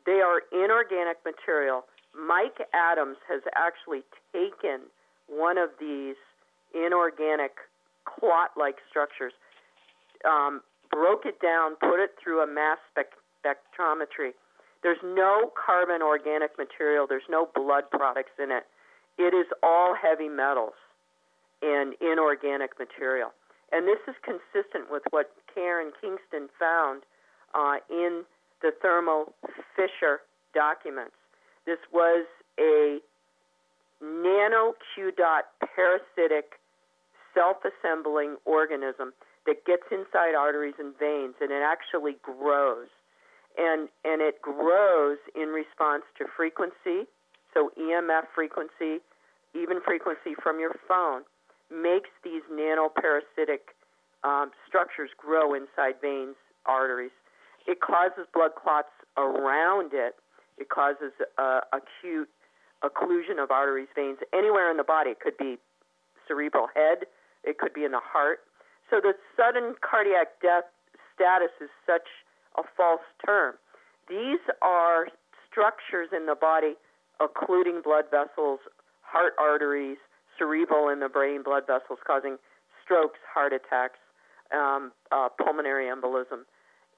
[0.08, 1.84] They are inorganic material.
[2.16, 4.00] Mike Adams has actually
[4.32, 4.88] taken
[5.28, 6.16] one of these
[6.72, 7.52] inorganic
[8.06, 9.34] clot like structures,
[10.24, 14.32] um, broke it down, put it through a mass spectrometry.
[14.82, 18.64] There's no carbon organic material, there's no blood products in it.
[19.18, 20.80] It is all heavy metals
[21.60, 23.34] and inorganic material.
[23.72, 27.02] And this is consistent with what Karen Kingston found
[27.52, 28.24] uh, in
[28.62, 29.32] the Thermo
[29.76, 30.20] Fisher
[30.54, 31.14] documents.
[31.66, 32.26] This was
[32.58, 32.98] a
[34.00, 36.58] nano Q dot parasitic
[37.34, 39.12] self assembling organism
[39.46, 42.88] that gets inside arteries and veins and it actually grows.
[43.58, 47.10] And, and it grows in response to frequency,
[47.52, 49.02] so EMF frequency,
[49.52, 51.22] even frequency from your phone,
[51.70, 53.74] makes these nanoparasitic
[54.22, 57.10] um, structures grow inside veins, arteries.
[57.68, 60.16] It causes blood clots around it.
[60.56, 62.28] It causes uh, acute
[62.82, 65.10] occlusion of arteries, veins, anywhere in the body.
[65.10, 65.58] It could be
[66.26, 67.04] cerebral head.
[67.44, 68.40] It could be in the heart.
[68.90, 70.64] So the sudden cardiac death
[71.14, 72.08] status is such
[72.56, 73.54] a false term.
[74.08, 75.08] These are
[75.50, 76.74] structures in the body
[77.20, 78.60] occluding blood vessels,
[79.02, 79.98] heart arteries,
[80.38, 82.38] cerebral in the brain blood vessels causing
[82.82, 83.98] strokes, heart attacks,
[84.54, 86.46] um, uh, pulmonary embolism,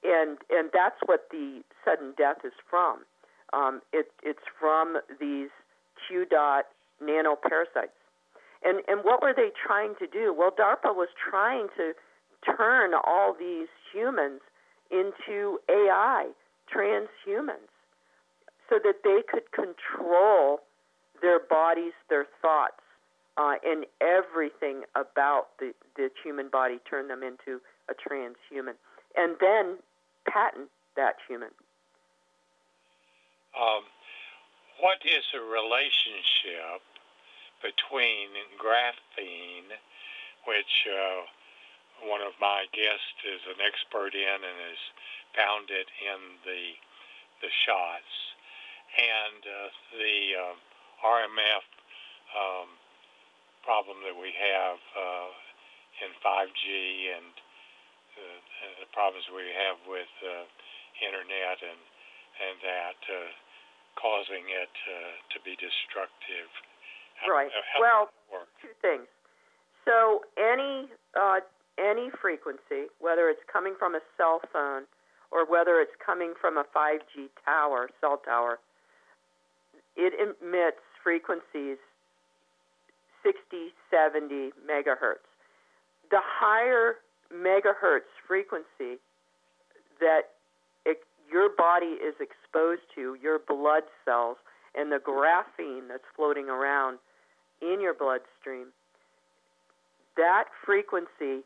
[0.03, 2.99] and and that's what the sudden death is from.
[3.53, 5.49] Um, it, it's from these
[6.07, 6.65] Q dot
[7.03, 7.97] nanoparasites.
[8.63, 10.33] And and what were they trying to do?
[10.37, 11.93] Well, DARPA was trying to
[12.45, 14.41] turn all these humans
[14.89, 16.29] into AI
[16.73, 17.71] transhumans
[18.69, 20.59] so that they could control
[21.21, 22.81] their bodies, their thoughts,
[23.37, 28.73] uh, and everything about the, the human body, turn them into a transhuman,
[29.15, 29.77] and then
[30.31, 31.51] patent that human.
[33.51, 33.83] Um,
[34.79, 36.81] what is the relationship
[37.61, 39.69] between graphene,
[40.47, 41.21] which uh,
[42.07, 44.81] one of my guests is an expert in and has
[45.37, 46.75] found it in the
[47.45, 48.13] the shots,
[48.97, 50.55] and uh, the uh,
[51.01, 51.65] RMF
[52.37, 52.69] um,
[53.65, 55.29] problem that we have uh,
[56.05, 57.33] in 5G and
[58.15, 60.45] the problems we have with uh,
[61.01, 61.81] internet and
[62.41, 63.29] and that uh,
[63.99, 66.49] causing it uh, to be destructive.
[67.27, 67.51] Right.
[67.77, 68.09] Well,
[68.61, 69.05] two things.
[69.85, 71.45] So any uh,
[71.77, 74.85] any frequency, whether it's coming from a cell phone
[75.31, 78.59] or whether it's coming from a 5G tower, cell tower,
[79.95, 81.77] it emits frequencies
[83.23, 85.25] 60, 70 megahertz.
[86.09, 86.95] The higher
[87.33, 88.99] megahertz frequency
[89.99, 90.33] that
[90.85, 90.99] it,
[91.31, 94.37] your body is exposed to, your blood cells,
[94.75, 96.97] and the graphene that's floating around
[97.61, 98.67] in your bloodstream,
[100.17, 101.43] that frequency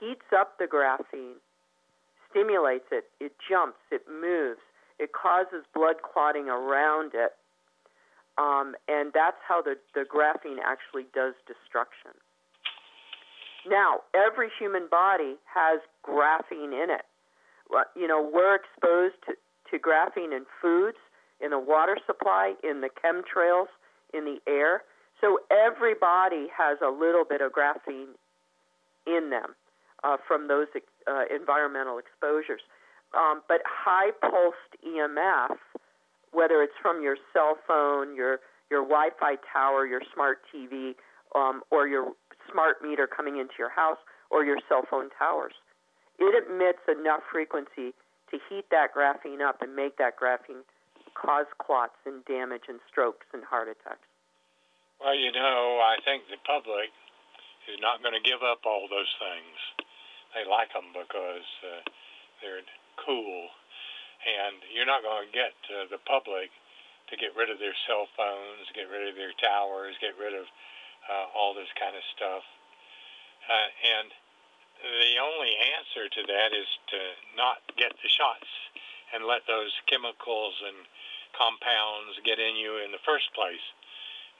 [0.00, 1.40] heats up the graphene,
[2.30, 4.60] stimulates it, it jumps, it moves,
[4.98, 7.32] it causes blood clotting around it,
[8.38, 12.10] um, and that's how the, the graphene actually does destruction.
[13.68, 17.06] Now, every human body has graphene in it.
[17.96, 19.34] You know, we're exposed to,
[19.70, 20.98] to graphene in foods,
[21.40, 23.68] in the water supply, in the chemtrails,
[24.12, 24.82] in the air.
[25.20, 28.14] So every body has a little bit of graphene
[29.06, 29.54] in them
[30.02, 30.66] uh, from those
[31.06, 32.60] uh, environmental exposures.
[33.16, 35.56] Um, but high pulsed EMF
[36.34, 40.94] whether it's from your cell phone, your your Wi-Fi tower, your smart TV,
[41.34, 42.12] um, or your
[42.54, 43.98] smart meter coming into your house,
[44.30, 45.58] or your cell phone towers.
[46.22, 47.90] It emits enough frequency
[48.30, 50.62] to heat that graphene up and make that graphene
[51.18, 54.06] cause clots and damage and strokes and heart attacks.
[55.02, 56.94] Well, you know, I think the public
[57.66, 59.86] is not going to give up all those things.
[60.34, 61.82] They like them because uh,
[62.38, 62.62] they're
[63.02, 63.50] cool
[64.24, 66.48] and you're not going to get uh, the public
[67.12, 70.48] to get rid of their cell phones, get rid of their towers, get rid of
[71.08, 72.44] uh, all this kind of stuff.
[73.44, 73.68] Uh,
[74.00, 74.08] and
[74.84, 77.00] the only answer to that is to
[77.36, 78.48] not get the shots
[79.12, 80.84] and let those chemicals and
[81.36, 83.62] compounds get in you in the first place.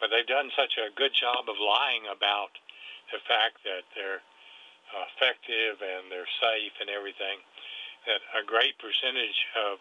[0.00, 2.52] But they've done such a good job of lying about
[3.12, 4.24] the fact that they're
[4.94, 7.42] effective and they're safe and everything
[8.06, 9.80] that a great percentage of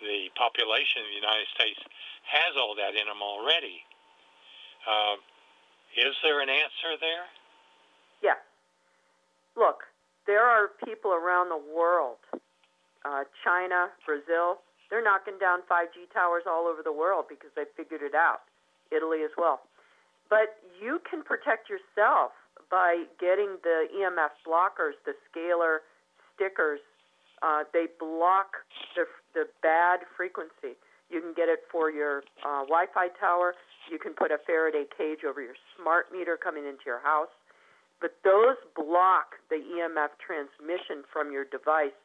[0.00, 1.80] the population of the United States
[2.30, 3.82] has all that in them already.
[4.86, 5.18] Uh,
[5.96, 7.26] is there an answer there?
[8.22, 8.38] Yes.
[9.56, 9.84] Look,
[10.26, 12.18] there are people around the world,
[13.04, 18.02] uh, China, Brazil, they're knocking down 5G towers all over the world because they figured
[18.02, 18.46] it out.
[18.94, 19.62] Italy as well.
[20.30, 22.32] But you can protect yourself
[22.70, 25.78] by getting the EMF blockers, the scalar
[26.34, 26.80] stickers.
[27.42, 28.62] Uh, they block
[28.94, 30.78] the the bad frequency.
[31.10, 33.54] You can get it for your uh, Wi-Fi tower.
[33.90, 37.30] You can put a Faraday cage over your smart meter coming into your house.
[38.00, 41.96] But those block the EMF transmission from your device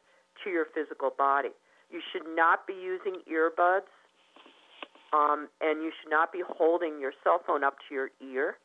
[0.43, 1.49] to your physical body.
[1.91, 3.91] You should not be using earbuds,
[5.11, 8.55] um, and you should not be holding your cell phone up to your ear.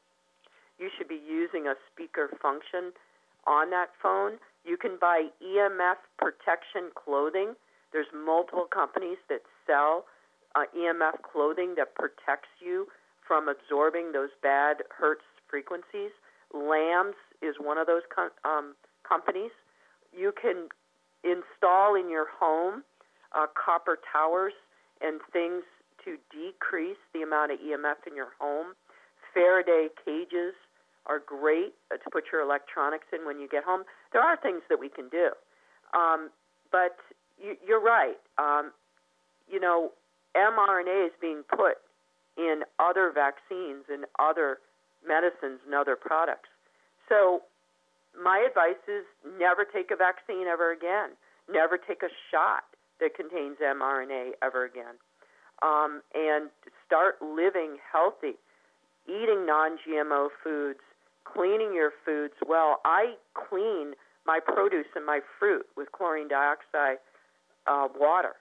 [0.78, 2.92] You should be using a speaker function
[3.46, 4.38] on that phone.
[4.64, 7.54] You can buy EMF protection clothing.
[7.92, 10.04] There's multiple companies that sell
[10.56, 12.86] uh, EMF clothing that protects you
[13.26, 16.10] from absorbing those bad hertz frequencies.
[16.54, 18.74] LAMBS is one of those com- um,
[19.06, 19.50] companies.
[20.16, 20.68] You can
[21.22, 22.82] install in your home
[23.34, 24.54] uh, copper towers
[25.00, 25.62] and things
[26.04, 28.74] to decrease the amount of EMF in your home.
[29.34, 30.54] Faraday cages
[31.04, 33.82] are great uh, to put your electronics in when you get home.
[34.12, 35.30] There are things that we can do.
[35.92, 36.30] Um,
[36.72, 36.96] but
[37.42, 38.16] you, you're right.
[38.38, 38.72] Um,
[39.50, 39.92] you know,
[40.36, 41.78] mRNA is being put
[42.36, 44.58] in other vaccines and other
[45.06, 46.48] medicines and other products.
[47.08, 47.42] So
[48.12, 49.04] my advice is
[49.38, 51.10] never take a vaccine ever again.
[51.50, 52.64] Never take a shot
[53.00, 54.96] that contains mRNA ever again.
[55.62, 56.50] Um, and
[56.84, 58.36] start living healthy,
[59.08, 60.80] eating non GMO foods,
[61.24, 62.80] cleaning your foods well.
[62.84, 63.94] I clean
[64.26, 66.98] my produce and my fruit with chlorine dioxide
[67.66, 68.34] uh, water.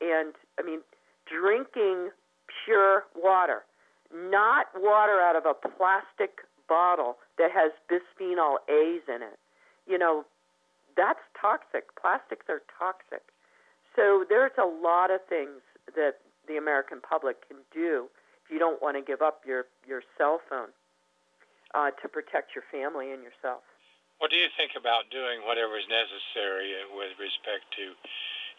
[0.00, 0.80] And I mean,
[1.28, 2.10] drinking
[2.64, 3.64] pure water,
[4.12, 9.38] not water out of a plastic bottle that has bisphenol A's in it.
[9.86, 10.24] You know,
[10.96, 11.94] that's toxic.
[12.00, 13.22] Plastics are toxic.
[13.96, 15.60] So there's a lot of things
[15.96, 18.08] that the American public can do
[18.44, 20.72] if you don't want to give up your, your cell phone
[21.74, 23.60] uh, to protect your family and yourself.
[24.18, 27.94] What do you think about doing whatever is necessary with respect to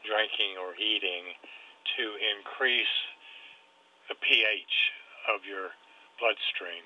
[0.07, 1.35] drinking or eating
[1.97, 2.95] to increase
[4.07, 4.75] the pH
[5.33, 5.69] of your
[6.19, 6.83] bloodstream?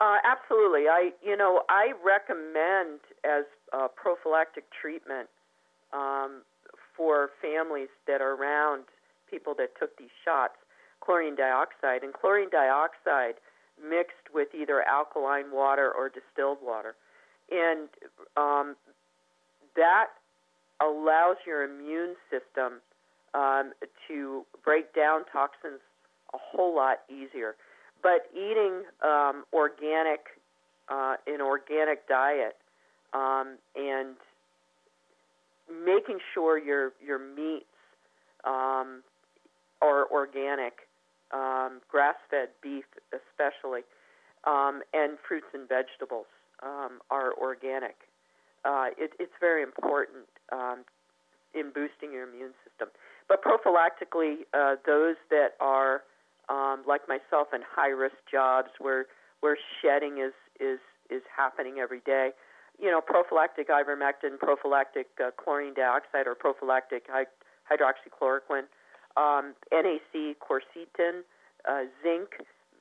[0.00, 0.86] Uh, absolutely.
[0.86, 5.28] I, you know, I recommend as a prophylactic treatment
[5.92, 6.42] um,
[6.96, 8.84] for families that are around
[9.30, 10.54] people that took these shots
[11.00, 12.02] chlorine dioxide.
[12.02, 13.34] And chlorine dioxide
[13.80, 16.94] mixed with either alkaline water or distilled water.
[17.50, 17.88] And
[18.36, 18.76] um,
[19.76, 20.08] that
[20.80, 22.80] allows your immune system
[23.34, 23.72] um,
[24.06, 25.80] to break down toxins
[26.34, 27.56] a whole lot easier.
[28.02, 30.26] But eating um, organic,
[30.88, 32.56] uh, an organic diet,
[33.12, 34.14] um, and
[35.68, 37.64] making sure your your meats
[38.44, 39.02] um,
[39.82, 40.88] are organic,
[41.32, 43.82] um, grass-fed beef especially,
[44.44, 46.26] um, and fruits and vegetables
[46.62, 47.96] um, are organic.
[48.64, 50.84] Uh, it, it's very important um,
[51.54, 52.88] in boosting your immune system.
[53.28, 56.02] But prophylactically, uh, those that are
[56.48, 59.06] um, like myself in high-risk jobs where
[59.40, 62.30] where shedding is is is happening every day,
[62.80, 67.26] you know, prophylactic ivermectin, prophylactic uh, chlorine dioxide, or prophylactic hy-
[67.70, 68.64] hydroxychloroquine,
[69.16, 71.22] um, NAC, quercetin,
[71.68, 72.28] uh, zinc,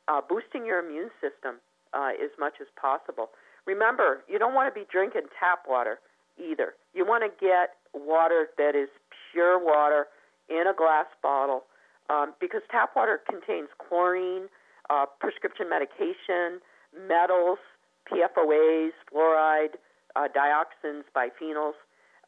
[0.08, 1.56] uh, boosting your immune system
[1.94, 3.30] uh, as much as possible.
[3.66, 6.00] Remember, you don't want to be drinking tap water
[6.38, 6.74] either.
[6.94, 8.90] You want to get water that is
[9.32, 10.08] pure water
[10.50, 11.64] in a glass bottle
[12.10, 14.48] um, because tap water contains chlorine,
[14.90, 16.60] uh, prescription medication,
[17.08, 17.60] metals,
[18.08, 19.76] PFOAs, fluoride,
[20.16, 21.76] uh, dioxins, biphenyls.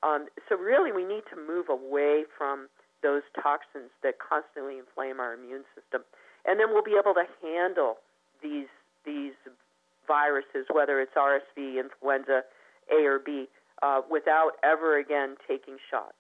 [0.04, 2.68] Um, so really, we need to move away from
[3.02, 6.04] those toxins that constantly inflame our immune system,
[6.46, 7.98] and then we'll be able to handle
[8.44, 8.68] these
[9.06, 9.34] these
[10.08, 12.44] viruses, whether it's RSV, influenza
[12.92, 13.48] A or B,
[13.82, 16.20] uh, without ever again taking shots.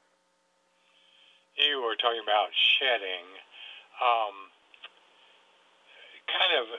[1.57, 3.25] You were talking about shedding.
[3.99, 4.49] Um,
[6.29, 6.69] kind of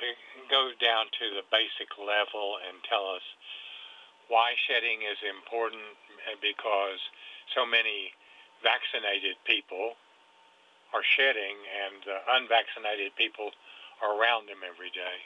[0.47, 3.25] go down to the basic level and tell us
[4.31, 5.83] why shedding is important
[6.39, 7.03] because
[7.51, 8.15] so many
[8.63, 9.99] vaccinated people
[10.95, 13.51] are shedding and uh, unvaccinated people
[14.03, 15.19] are around them every day.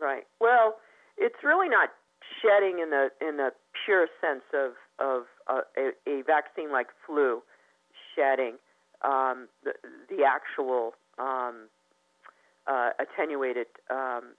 [0.00, 0.24] Right.
[0.40, 0.80] Well,
[1.16, 1.92] it's really not
[2.40, 3.52] shedding in the in the
[3.84, 7.42] pure sense of of uh, a, a vaccine like flu
[8.14, 8.54] shedding.
[9.02, 9.72] Um, the
[10.08, 11.68] the actual um,
[12.66, 14.34] uh, attenuated um,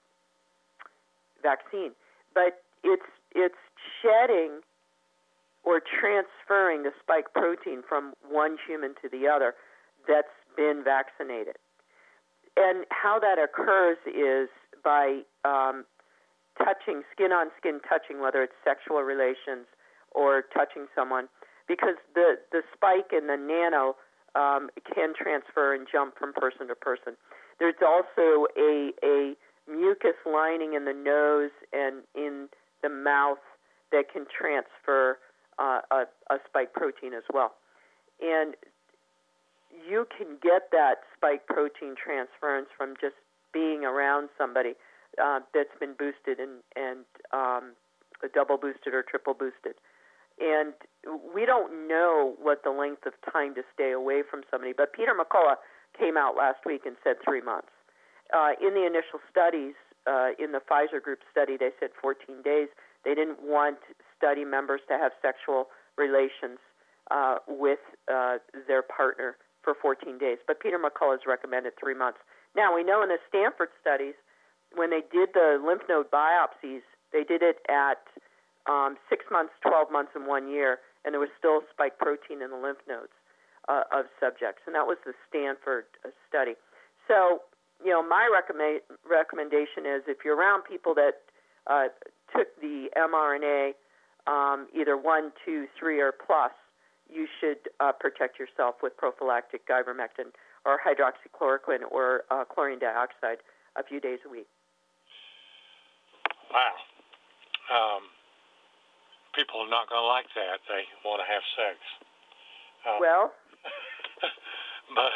[1.41, 1.91] vaccine,
[2.33, 3.03] but it's
[3.35, 3.55] it's
[4.01, 4.61] shedding
[5.63, 9.55] or transferring the spike protein from one human to the other
[10.07, 11.55] that's been vaccinated.
[12.55, 14.49] And how that occurs is
[14.83, 15.85] by um,
[16.57, 19.65] touching, skin on skin touching, whether it's sexual relations
[20.11, 21.27] or touching someone
[21.67, 23.95] because the the spike in the nano
[24.35, 27.13] um, can transfer and jump from person to person.
[27.59, 29.35] There's also a a
[29.69, 32.49] mucus lining in the nose and in
[32.81, 33.37] the mouth
[33.91, 35.17] that can transfer
[35.59, 37.53] uh, a, a spike protein as well.
[38.21, 38.55] And
[39.89, 43.15] you can get that spike protein transference from just
[43.53, 44.73] being around somebody
[45.21, 47.73] uh, that's been boosted and, and um,
[48.33, 49.75] double boosted or triple boosted.
[50.39, 50.73] And
[51.35, 55.13] we don't know what the length of time to stay away from somebody, but Peter
[55.13, 55.61] McCullough
[55.97, 57.69] came out last week and said three months.
[58.33, 59.75] Uh, in the initial studies,
[60.07, 62.67] uh, in the Pfizer group study, they said 14 days.
[63.05, 63.77] They didn't want
[64.17, 65.67] study members to have sexual
[65.97, 66.57] relations
[67.11, 67.79] uh, with
[68.11, 70.37] uh, their partner for 14 days.
[70.47, 72.19] But Peter McCullough's recommended three months.
[72.55, 74.15] Now, we know in the Stanford studies,
[74.75, 76.81] when they did the lymph node biopsies,
[77.11, 78.01] they did it at
[78.67, 82.49] um, six months, 12 months, and one year, and there was still spike protein in
[82.49, 83.13] the lymph nodes
[83.67, 84.63] uh, of subjects.
[84.65, 86.55] And that was the Stanford uh, study.
[87.07, 87.43] So,
[87.83, 91.27] you know, my recommend, recommendation is if you're around people that
[91.67, 91.91] uh,
[92.35, 93.75] took the mRNA,
[94.27, 96.51] um, either one, two, three, or plus,
[97.11, 100.31] you should uh, protect yourself with prophylactic ivermectin
[100.65, 103.39] or hydroxychloroquine or uh, chlorine dioxide
[103.75, 104.47] a few days a week.
[106.51, 106.77] Wow.
[107.73, 108.03] Um,
[109.33, 110.61] people are not going to like that.
[110.69, 111.77] They want to have sex.
[112.85, 113.33] Um, well,
[114.97, 115.11] but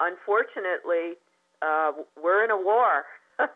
[0.00, 1.20] unfortunately,
[1.60, 3.04] uh, we're in a war.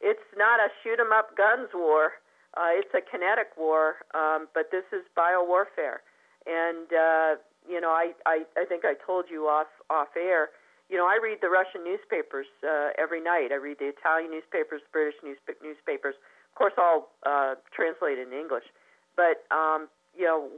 [0.00, 2.18] it's not a shoot 'em up guns war.
[2.54, 6.04] Uh, it's a kinetic war, um, but this is biowarfare.
[6.44, 10.50] And uh, you know, I, I I think I told you off off air.
[10.90, 13.48] You know, I read the Russian newspapers uh, every night.
[13.50, 16.14] I read the Italian newspapers, British news, newspapers.
[16.52, 18.64] Of course, all uh, translated in English.
[19.16, 20.48] But um, you know,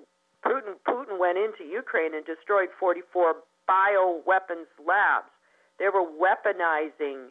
[0.44, 3.34] Putin Putin went into Ukraine and destroyed 44
[3.68, 5.30] bioweapons labs.
[5.78, 7.28] They were weaponizing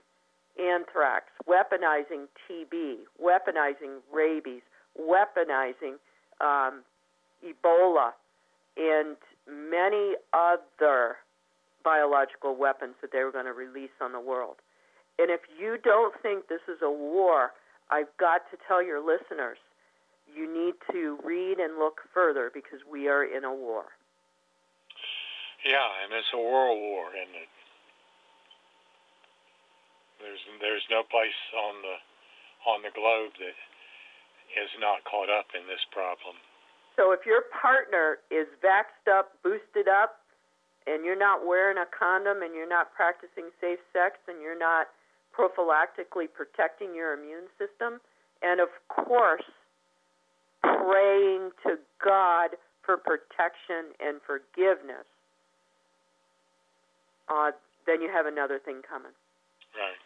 [0.60, 4.62] anthrax, weaponizing TB, weaponizing rabies,
[5.00, 5.96] weaponizing
[6.42, 6.84] um,
[7.44, 8.12] Ebola,
[8.78, 9.18] and
[9.48, 11.18] many other
[11.84, 14.56] biological weapons that they were going to release on the world.
[15.20, 17.52] And if you don't think this is a war,
[17.92, 19.58] I've got to tell your listeners
[20.36, 23.94] you need to read and look further because we are in a war.
[25.64, 27.52] Yeah, and it's a world war, isn't it?
[30.20, 31.98] There's there's no place on the
[32.68, 33.58] on the globe that
[34.60, 36.36] is not caught up in this problem.
[36.96, 40.22] So if your partner is vaxxed up, boosted up,
[40.86, 44.88] and you're not wearing a condom and you're not practicing safe sex and you're not
[45.34, 48.00] prophylactically protecting your immune system,
[48.44, 49.48] and of course,
[50.84, 55.08] praying to God for protection and forgiveness,
[57.32, 57.56] uh,
[57.88, 59.16] then you have another thing coming.
[59.72, 60.00] Right.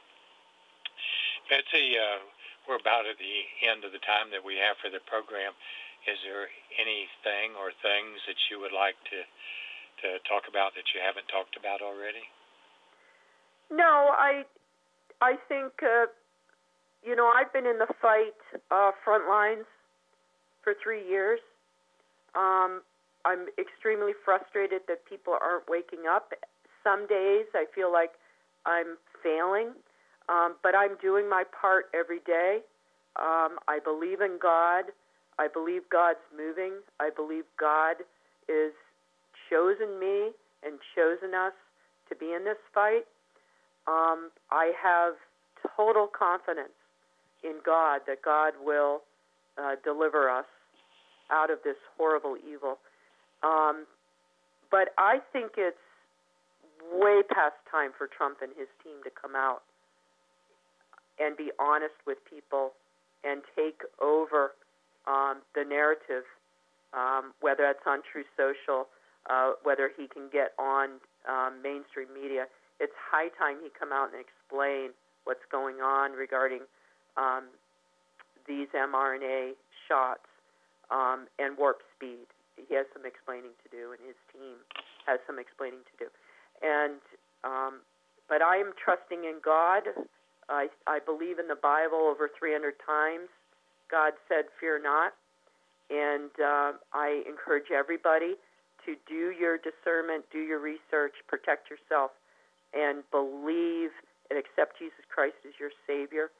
[1.49, 2.21] Betsy, uh,
[2.69, 5.57] we're about at the end of the time that we have for the program.
[6.05, 6.47] Is there
[6.77, 9.25] anything or things that you would like to
[9.97, 12.21] to talk about that you haven't talked about already?
[13.71, 14.45] No, I
[15.19, 16.11] I think uh,
[17.03, 18.37] you know I've been in the fight
[18.69, 19.65] uh, front lines
[20.67, 21.39] for three years.
[22.35, 22.81] Um,
[23.23, 26.33] I'm extremely frustrated that people aren't waking up.
[26.83, 28.11] Some days I feel like
[28.65, 29.71] I'm failing,
[30.27, 32.59] um, but I'm doing my part every day.
[33.15, 34.91] Um, I believe in God.
[35.39, 36.73] I believe God's moving.
[36.99, 38.03] I believe God
[38.49, 38.73] is
[39.49, 40.31] chosen me
[40.67, 41.53] and chosen us
[42.09, 43.07] to be in this fight.
[43.87, 45.13] Um, I have
[45.77, 46.75] total confidence
[47.41, 49.03] in God that God will
[49.57, 50.45] uh, deliver us
[51.31, 52.77] out of this horrible evil.
[53.43, 53.85] Um,
[54.71, 55.77] but I think it's
[56.91, 59.63] way past time for Trump and his team to come out
[61.19, 62.73] and be honest with people
[63.23, 64.53] and take over
[65.07, 66.23] um, the narrative,
[66.93, 68.87] um, whether that's on Truth Social,
[69.29, 72.45] uh, whether he can get on um, mainstream media.
[72.79, 74.91] It's high time he come out and explain
[75.23, 76.61] what's going on regarding
[77.17, 77.45] um,
[78.47, 79.53] these mRNA
[79.87, 80.27] shots
[80.89, 82.27] um, and warp speed.
[82.55, 84.57] He has some explaining to do, and his team
[85.05, 86.07] has some explaining to do.
[86.61, 86.99] And
[87.43, 87.85] um,
[88.27, 89.83] but I am trusting in God.
[90.49, 93.29] I I believe in the Bible over 300 times.
[93.89, 95.13] God said, "Fear not,"
[95.89, 98.35] and uh, I encourage everybody
[98.85, 102.11] to do your discernment, do your research, protect yourself,
[102.73, 103.91] and believe
[104.29, 106.31] and accept Jesus Christ as your Savior,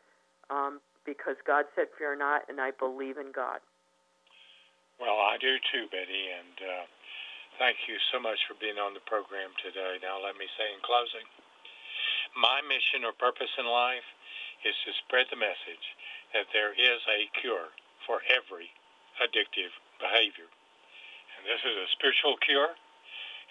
[0.50, 3.60] um, because God said, "Fear not," and I believe in God.
[4.98, 6.86] Well, I do too, Betty, and uh,
[7.62, 10.02] thank you so much for being on the program today.
[10.02, 11.22] Now, let me say in closing
[12.34, 14.06] my mission or purpose in life
[14.66, 15.86] is to spread the message
[16.34, 17.70] that there is a cure
[18.10, 18.74] for every
[19.22, 19.70] addictive
[20.02, 20.50] behavior.
[21.38, 22.74] And this is a spiritual cure,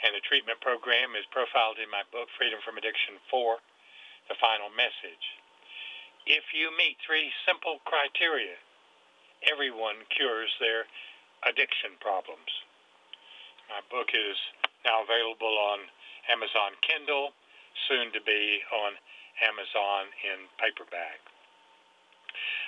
[0.02, 4.74] and the treatment program is profiled in my book, Freedom from Addiction 4, The Final
[4.74, 5.26] Message.
[6.26, 8.58] If you meet three simple criteria,
[9.46, 10.90] everyone cures their
[11.44, 12.48] addiction problems.
[13.68, 14.38] My book is
[14.86, 15.90] now available on
[16.30, 17.34] Amazon Kindle,
[17.90, 18.96] soon to be on
[19.42, 21.20] Amazon in paperback.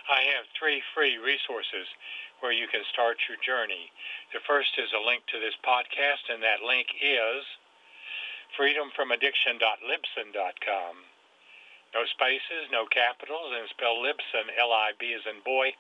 [0.08, 1.86] I have three free resources
[2.40, 3.90] where you can start your journey.
[4.32, 7.44] The first is a link to this podcast, and that link is
[8.56, 11.04] freedomfromaddiction.libsyn.com.
[11.94, 15.74] No spaces, no capitals, and spell Libsyn, L-I-B as in boy,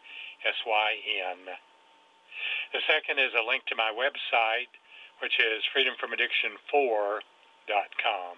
[0.44, 1.38] S-Y-N.
[2.72, 4.68] The second is a link to my website,
[5.24, 8.36] which is freedomfromaddiction4.com.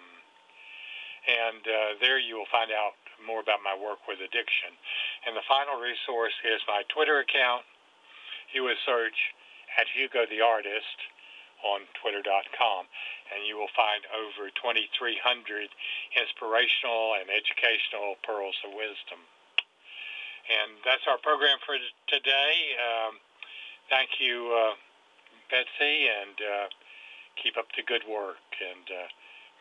[1.20, 2.95] And uh, there you will find out
[3.26, 4.72] more about my work with addiction.
[5.26, 7.66] And the final resource is my Twitter account.
[8.55, 9.35] You would search
[9.76, 10.97] at Hugo the Artist
[11.61, 12.89] on twitter.com
[13.31, 15.68] and you will find over 2300
[16.16, 19.20] inspirational and educational pearls of wisdom.
[20.51, 21.78] And that's our program for
[22.11, 22.74] today.
[22.81, 23.20] Um,
[23.91, 24.74] thank you, uh,
[25.51, 26.66] Betsy, and uh,
[27.43, 28.41] keep up the good work.
[28.62, 29.09] And uh,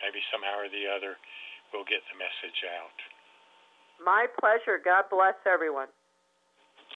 [0.05, 1.19] maybe somehow or the other,
[1.73, 2.97] we'll get the message out.
[3.99, 4.79] My pleasure.
[4.79, 5.91] God bless everyone.